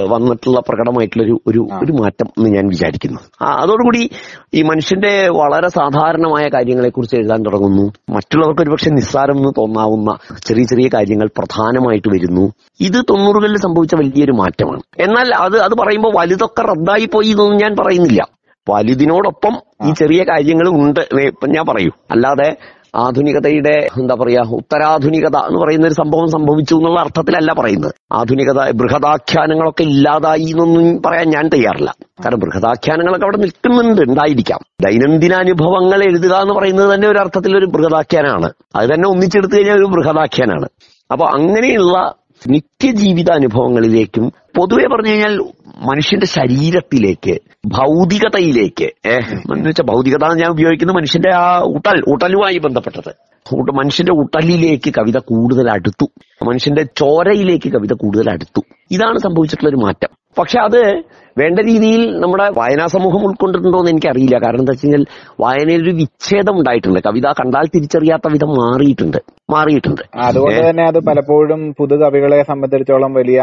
വന്നിട്ടുള്ള 0.10 0.60
പ്രകടമായിട്ടുള്ള 0.60 1.24
ഒരു 1.24 1.42
ഒരു 1.48 1.68
ഒരു 1.84 1.92
മാറ്റം 1.92 2.28
എന്ന് 2.38 2.50
ഞാൻ 2.50 2.68
വിചാരിക്കുന്നു 2.68 3.20
അതോടുകൂടി 3.42 4.10
ഈ 4.54 4.62
മനുഷ്യന്റെ 4.62 5.30
വളരെ 5.30 5.68
സാധാരണമായ 5.68 6.50
കാര്യങ്ങളെ 6.54 6.90
കുറിച്ച് 6.90 7.16
എഴുതാൻ 7.16 7.44
തുടങ്ങുന്നു. 7.44 7.86
മറ്റുള്ളവർക്ക് 8.10 8.62
ഒരുപക്ഷെ 8.62 8.90
നിസ്സാരം 8.90 9.38
എന്ന് 9.38 9.50
തോന്നാവുന്ന 9.58 10.18
ചെറിയ 10.46 10.64
ചെറിയ 10.64 10.90
കാര്യങ്ങൾ 10.94 11.30
പ്രധാനമായിട്ട് 11.38 12.08
വരുന്നു. 12.08 12.54
ഇത് 12.80 13.00
തൊണ്ണൂറുകളിൽ 13.10 13.58
സംഭവിച്ച 13.58 13.96
വലിയൊരു 13.96 14.32
മാറ്റമാണ്. 14.32 14.82
എന്നാൽ 15.00 15.34
അത് 15.36 15.58
അത് 15.62 15.74
പറയുമ്പോൾ 15.82 16.14
വലുതൊക്കെ 16.18 16.62
റദ്ദായി 16.62 17.06
പോയി 17.06 17.28
എന്നൊന്നും 17.28 17.58
ഞാൻ 17.58 17.76
പറയുന്നില്ല. 17.82 18.28
വലുതിനോടൊപ്പം 18.70 19.54
ഈ 19.90 19.92
ചെറിയ 19.92 20.24
കാര്യങ്ങൾ 20.24 20.68
ഉണ്ട് 20.70 21.00
ഞാൻ 21.48 21.66
പറയൂ. 21.66 21.90
അല്ലാതെ 22.12 22.56
ആധുനികതയുടെ 22.96 23.88
എന്താ 24.00 24.16
പറയാ 24.16 24.42
ഉത്തരാധുനികത 24.52 25.38
എന്ന് 25.38 25.60
പറയുന്ന 25.60 25.88
ഒരു 25.88 25.94
സംഭവം 25.94 26.28
സംഭവിച്ചു 26.28 26.76
എന്നുള്ള 26.76 27.00
അർത്ഥത്തിലല്ല 27.00 27.54
പറയുന്നത്. 27.54 27.94
ആധുനികത 28.12 28.72
ബൃഹദാഖ്യാനങ്ങളൊക്കെ 28.72 29.84
ഇല്ലാതായി 29.84 30.42
എന്നൊന്നും 30.42 31.02
പറയാൻ 31.06 31.30
ഞാൻ 31.30 31.48
തയ്യാറില്ല. 31.48 31.96
കാരണം 32.26 32.40
ബൃഹദാഖ്യാനങ്ങളൊക്കെ 32.40 33.26
അവിടെ 33.26 33.38
നിൽക്കുന്നുണ്ട് 33.38 34.02
ഉണ്ടായിരിക്കാം. 34.02 34.60
ദൈനംദിന 34.82 35.34
അനുഭവങ്ങൾ 35.34 36.04
എഴുതുക 36.04 36.34
എന്ന് 36.36 36.54
പറയുന്നത് 36.54 36.94
തന്നെ 36.94 37.08
ഒരു 37.08 37.18
അർത്ഥത്തിൽ 37.18 37.58
ഒരു 37.58 37.66
ബൃഹദാഖ്യാനാണ് 37.66 38.52
അത് 38.76 38.90
തന്നെ 38.94 39.10
ഒന്നിച്ചെടുത്തു 39.10 39.56
കഴിഞ്ഞാൽ 39.56 39.76
ഒരു 39.76 39.86
ബൃഹദാഖ്യാനാണ് 39.86 40.68
അപ്പൊ 41.12 41.26
അങ്ങനെയുള്ള 41.26 42.23
നിത്യജീവിത 42.50 43.32
അനുഭവങ്ങളിലേക്കും 43.32 44.32
പൊതുവെ 44.56 44.84
പറഞ്ഞു 44.84 45.10
കഴിഞ്ഞാൽ 45.10 45.38
മനുഷ്യന്റെ 45.78 46.26
ശരീരത്തിലേക്ക് 46.26 47.38
ഭൗതികതയിലേക്ക് 47.66 48.84
ഏഹ് 48.84 49.34
എന്ന് 49.54 49.70
വെച്ചാൽ 49.70 49.86
ഭൗതികത 49.86 50.24
ഞാൻ 50.24 50.50
ഉപയോഗിക്കുന്നത് 50.50 50.96
മനുഷ്യന്റെ 50.96 51.34
ആ 51.34 51.60
ഉടൽ 51.60 52.02
ഉടലുമായി 52.08 52.58
ബന്ധപ്പെട്ടത്. 52.58 53.14
മനുഷ്യന്റെ 53.72 54.12
ഉടലിലേക്ക് 54.12 54.94
കവിത 54.94 55.18
കൂടുതൽ 55.18 55.72
അടുത്തു. 55.72 56.06
മനുഷ്യന്റെ 56.50 56.84
ചോരയിലേക്ക് 56.98 57.70
കവിത 57.70 57.94
കൂടുതൽ 57.94 58.30
അടുത്തു. 58.30 58.62
ഇതാണ് 58.92 59.20
സംഭവിച്ചിട്ടുള്ള 59.20 59.70
ഒരു 59.70 59.76
മാറ്റം. 59.76 60.23
പക്ഷെ 60.38 60.60
അത് 60.60 60.80
വേണ്ട 61.38 61.60
രീതിയിൽ 61.60 62.20
നമ്മുടെ 62.22 62.46
വായനാ 62.58 62.86
സമൂഹം 62.86 63.22
ഉൾക്കൊണ്ടിട്ടുണ്ടോ 63.28 63.80
എന്ന് 63.80 63.92
എനിക്കറിയില്ല. 63.92 64.38
കാരണം 64.44 64.60
എന്താ 64.60 64.72
വെച്ച് 64.72 64.86
കഴിഞ്ഞാൽ 64.86 65.04
വായനയിൽ 65.42 65.82
ഒരു 65.84 65.94
വിച്ഛേദം 65.96 66.56
ഉണ്ടായിട്ടുണ്ട്. 66.60 67.00
കവിത 67.00 67.28
കണ്ടാൽ 67.40 67.66
തിരിച്ചറിയാത്ത 67.76 68.28
വിധം 68.34 68.52
മാറിയിട്ടുണ്ട്. 68.60 69.18
മാറിയിട്ടുണ്ട്. 69.52 70.02
അതുകൊണ്ട് 70.28 70.70
തന്നെ 70.70 70.84
അത് 70.84 71.00
പലപ്പോഴും 71.08 71.74
പുതു 71.80 71.96
കവികളെ 72.04 72.44
സംബന്ധിച്ചോളം 72.44 73.14
വലിയ 73.14 73.40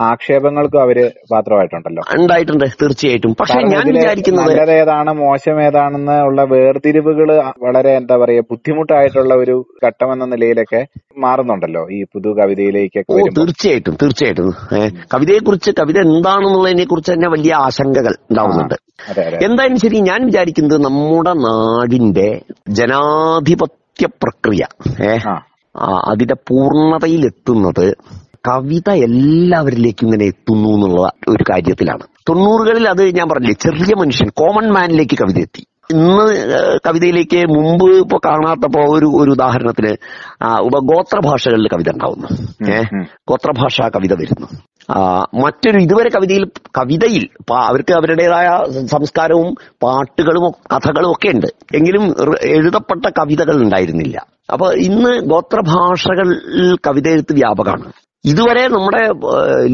ആക്ഷേപങ്ങൾക്കും 0.00 0.80
അവർ 0.82 0.98
പാത്രമായിട്ടുണ്ടല്ലോ. 1.32 2.02
ഉണ്ടായിട്ടുണ്ട് 2.18 2.64
തീർച്ചയായിട്ടും. 2.82 3.34
പക്ഷെ 3.40 3.58
ഞാൻ 3.74 3.84
വിചാരിക്കുന്നത് 3.96 4.50
നല്ലതേതാണ് 4.50 5.12
മോശം 5.12 5.62
ഏതാണെന്ന് 5.66 6.16
ഉള്ള 6.28 6.42
വേർതിരിവുകൾ 6.44 7.30
വളരെ 7.66 7.92
എന്താ 7.96 8.16
പറയാ 8.16 8.40
ബുദ്ധിമുട്ടായിട്ടുള്ള 8.50 9.34
ഒരു 9.34 9.56
ഘട്ടം 9.86 10.12
എന്ന 10.12 10.24
നിലയിലൊക്കെ 10.24 10.82
മാറുന്നുണ്ടല്ലോ 11.18 11.82
ഈ 11.96 12.04
പുതു 12.14 12.28
കവിതയിലേക്കൊക്കെ 12.40 13.20
തീർച്ചയായിട്ടും 13.38 13.94
തീർച്ചയായിട്ടും. 14.02 14.48
ഏഹ് 14.78 14.90
കവിതയെ 15.14 15.38
കുറിച്ച് 15.38 15.70
കവിത 15.80 15.98
എന്താണെന്നുള്ളതിനെ 16.34 16.84
കുറിച്ച് 16.84 17.12
തന്നെ 17.12 17.28
വലിയ 17.28 17.54
ആശങ്കകൾ 17.58 18.14
ഉണ്ടാവുന്നുണ്ട്. 18.30 18.76
എന്തായാലും 19.42 19.76
ശരി 19.76 20.00
ഞാൻ 20.00 20.26
വിചാരിക്കുന്നത് 20.26 20.84
നമ്മുടെ 20.84 21.32
നാടിന്റെ 21.44 22.28
ജനാധിപത്യ 22.78 24.06
പ്രക്രിയ 24.22 24.62
ഏഹ് 25.02 25.26
ആ, 25.74 25.86
അതിന്റെ 26.04 26.34
പൂർണതയിലെത്തുന്നത് 26.48 27.86
കവിത 28.48 28.90
എല്ലാവരിലേക്കും 29.06 30.06
ഇങ്ങനെ 30.06 30.24
എത്തുന്നു 30.24 30.68
എന്നുള്ള 30.68 31.10
ഒരു 31.28 31.44
കാര്യത്തിലാണ്. 31.50 32.04
തൊണ്ണൂറുകളിൽ 32.28 32.88
അത് 32.88 33.10
ഞാൻ 33.10 33.28
പറഞ്ഞില്ലേ 33.28 33.54
ചെറിയ 33.58 33.94
മനുഷ്യൻ 33.98 34.28
കോമൺ 34.34 34.72
മാനിലേക്ക് 34.72 35.18
കവിത 35.22 35.38
എത്തി. 35.38 35.62
ഇന്ന് 35.90 36.26
കവിതയിലേക്ക് 36.86 37.40
മുമ്പ് 37.48 37.90
ഇപ്പൊ 37.94 38.18
കാണാത്തപ്പോ 38.26 38.80
ഒരു 38.90 39.06
ഒരു 39.16 39.30
ഉദാഹരണത്തിന് 39.30 39.92
ആ, 40.42 40.58
ഉപഗോത്ര 40.60 41.18
ഭാഷകളിൽ 41.24 41.68
കവിത 41.68 41.90
ഉണ്ടാവുന്നു. 41.90 42.28
ഏഹ് 42.70 43.00
ഗോത്രഭാഷ 43.28 43.80
കവിത 43.96 44.12
വരുന്നു. 44.14 44.48
മറ്റൊരു 45.34 45.78
ഇതുവരെ 45.78 46.10
കവിതയിൽ 46.14 46.44
കവിതയിൽ 46.78 47.28
അവർക്ക് 47.52 47.92
അവരുടേതായ 47.92 48.48
സംസ്കാരവും 48.86 49.54
പാട്ടുകളും 49.82 50.44
കഥകളും 50.72 51.10
ഒക്കെ 51.10 51.28
ഉണ്ട്. 51.28 51.46
എങ്കിലും 51.74 52.04
എഴുതപ്പെട്ട 52.42 53.06
കവിതകൾ 53.18 53.62
ഉണ്ടായിരുന്നില്ല. 53.62 54.16
അപ്പൊ 54.52 54.72
ഇന്ന് 54.72 55.20
ഗോത്രഭാഷകളിൽ 55.30 56.76
കവിത 56.86 57.08
എഴുത്ത് 57.08 57.32
വ്യാപകമാണ്. 57.32 57.92
ഇതുവരെ 58.24 58.68
നമ്മുടെ 58.68 59.02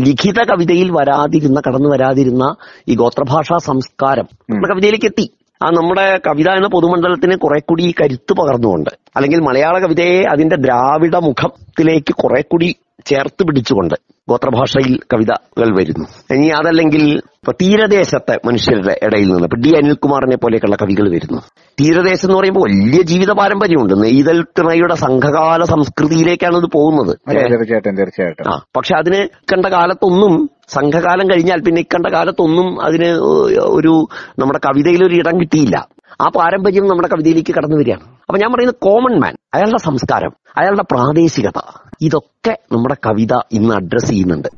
ലിഖിത 0.07 0.41
കവിതയിൽ 0.43 0.91
വരാതിരുന്ന 0.91 1.61
കടന്നു 1.67 1.89
വരാതിരുന്ന 1.89 2.57
ഈ 2.89 2.95
ഗോത്രഭാഷാ 2.95 3.59
സംസ്കാരം 3.59 4.27
നമ്മുടെ 4.51 4.73
കവിതയിലേക്ക് 4.73 5.07
എത്തി. 5.07 5.27
ആ 5.63 5.71
നമ്മുടെ 5.71 6.21
കവിത 6.27 6.49
എന്ന 6.51 6.69
പൊതുമണ്ഡലത്തിന് 6.69 7.37
കുറെ 7.37 7.61
കൂടി 7.61 7.95
കരുത്ത് 8.01 8.33
പകർന്നുകൊണ്ട് 8.33 8.91
അല്ലെങ്കിൽ 9.17 9.41
മലയാള 9.41 9.79
കവിതയെ 9.79 10.23
അതിന്റെ 10.23 10.57
ദ്രാവിഡ 10.57 11.17
മുഖത്തിലേക്ക് 11.17 12.13
കുറെ 12.15 12.43
കൂടി 12.43 12.77
ചേർത്ത് 13.07 13.43
പിടിച്ചുകൊണ്ട് 13.45 13.95
ഗോത്രഭാഷയിൽ 14.29 15.01
കവിതകൾ 15.13 15.77
വരുന്നു. 15.79 16.07
ഇനി 16.35 16.49
അതല്ലെങ്കിൽ 16.49 17.21
ഇപ്പൊ 17.21 17.53
തീരദേശത്തെ 17.53 18.35
മനുഷ്യരുടെ 18.47 18.99
ഇടയിൽ 19.07 19.29
നിന്ന് 19.29 19.45
ഇപ്പൊ 19.45 19.57
ഡി 19.57 19.71
അനിൽകുമാറിനെ 19.77 20.37
പോലെയൊക്കെയുള്ള 20.37 20.77
കവികൾ 20.77 21.11
വരുന്നു. 21.11 21.41
തീരദേശം 21.81 22.29
എന്ന് 22.29 22.39
പറയുമ്പോൾ 22.39 22.61
വലിയ 22.61 23.03
ജീവിത 23.03 23.33
പാരമ്പര്യമുണ്ട്. 23.33 23.95
നെയ്തൽ 23.95 24.43
തിണയുടെ 24.43 24.95
സംഘകാല 24.95 25.65
സംസ്കൃതിയിലേക്കാണ് 25.65 26.57
ഇത് 26.57 26.69
പോകുന്നത്. 26.73 27.19
തീർച്ചയായിട്ടും 27.31 27.97
തീർച്ചയായിട്ടും. 27.97 28.49
ആ 28.53 28.59
പക്ഷെ 28.77 28.95
അതിന് 28.95 29.29
കണ്ട 29.53 29.67
കാലത്തൊന്നും 29.67 30.49
സംഘകാലം 30.69 31.31
കഴിഞ്ഞാൽ 31.31 31.61
പിന്നെ 31.67 31.81
ഇക്കണ്ട 31.81 32.07
കാലത്തൊന്നും 32.07 32.83
അതിന് 32.83 33.11
ഒരു 33.59 34.07
നമ്മുടെ 34.39 34.59
കവിതയിൽ 34.59 35.05
ഒരു 35.05 35.15
ഇടം 35.15 35.41
കിട്ടിയില്ല. 35.41 35.87
ആ 36.21 36.29
പാരമ്പര്യം 36.29 36.87
നമ്മുടെ 36.87 37.09
കവിതയിലേക്ക് 37.09 37.55
കടന്നു 37.55 37.77
വരികയാണ്. 37.77 38.01
അപ്പൊ 38.01 38.39
ഞാൻ 38.39 38.53
പറയുന്നത് 38.53 38.75
കോമൺ 38.83 39.21
മാൻ 39.21 39.35
അയാളുടെ 39.55 39.79
സംസ്കാരം 39.79 40.33
അയാളുടെ 40.59 40.83
പ്രാദേശികത 40.83 41.61
ഇതൊക്കെ 42.01 42.59
നമ്മുടെ 42.73 42.97
കവിത 43.07 43.35
ഇന്ന് 43.53 43.75
അഡ്രസ് 43.75 44.09
ചെയ്യുന്നുണ്ട്. 44.09 44.49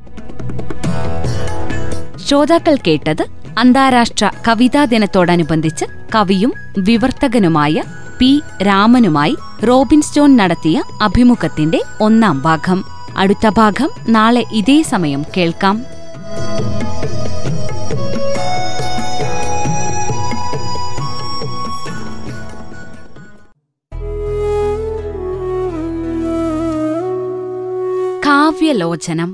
ശ്രോതാക്കൾ 2.19 2.75
കേട്ടത് 2.87 3.25
അന്താരാഷ്ട്ര 3.59 4.29
കവിതാ 4.47 4.83
ദിനത്തോടനുബന്ധിച്ച് 4.85 5.85
കവിയും 6.15 6.53
വിവർത്തകനുമായ 6.77 7.83
പി 8.19 8.41
രാമനുമായി 8.67 9.35
റോബിൻ 9.67 10.01
സ്റ്റോൺ 10.01 10.35
നടത്തിയ 10.35 10.83
അഭിമുഖത്തിന്റെ 11.01 11.81
ഒന്നാം 12.01 12.41
ഭാഗം. 12.41 12.83
അടുത്ത 13.17 13.49
ഭാഗം 13.57 13.89
നാളെ 14.09 14.43
ഇതേ 14.53 14.81
സമയം 14.81 15.23
കേൾക്കാം. 15.37 15.83
കാവ്യലോചനം 28.53 29.29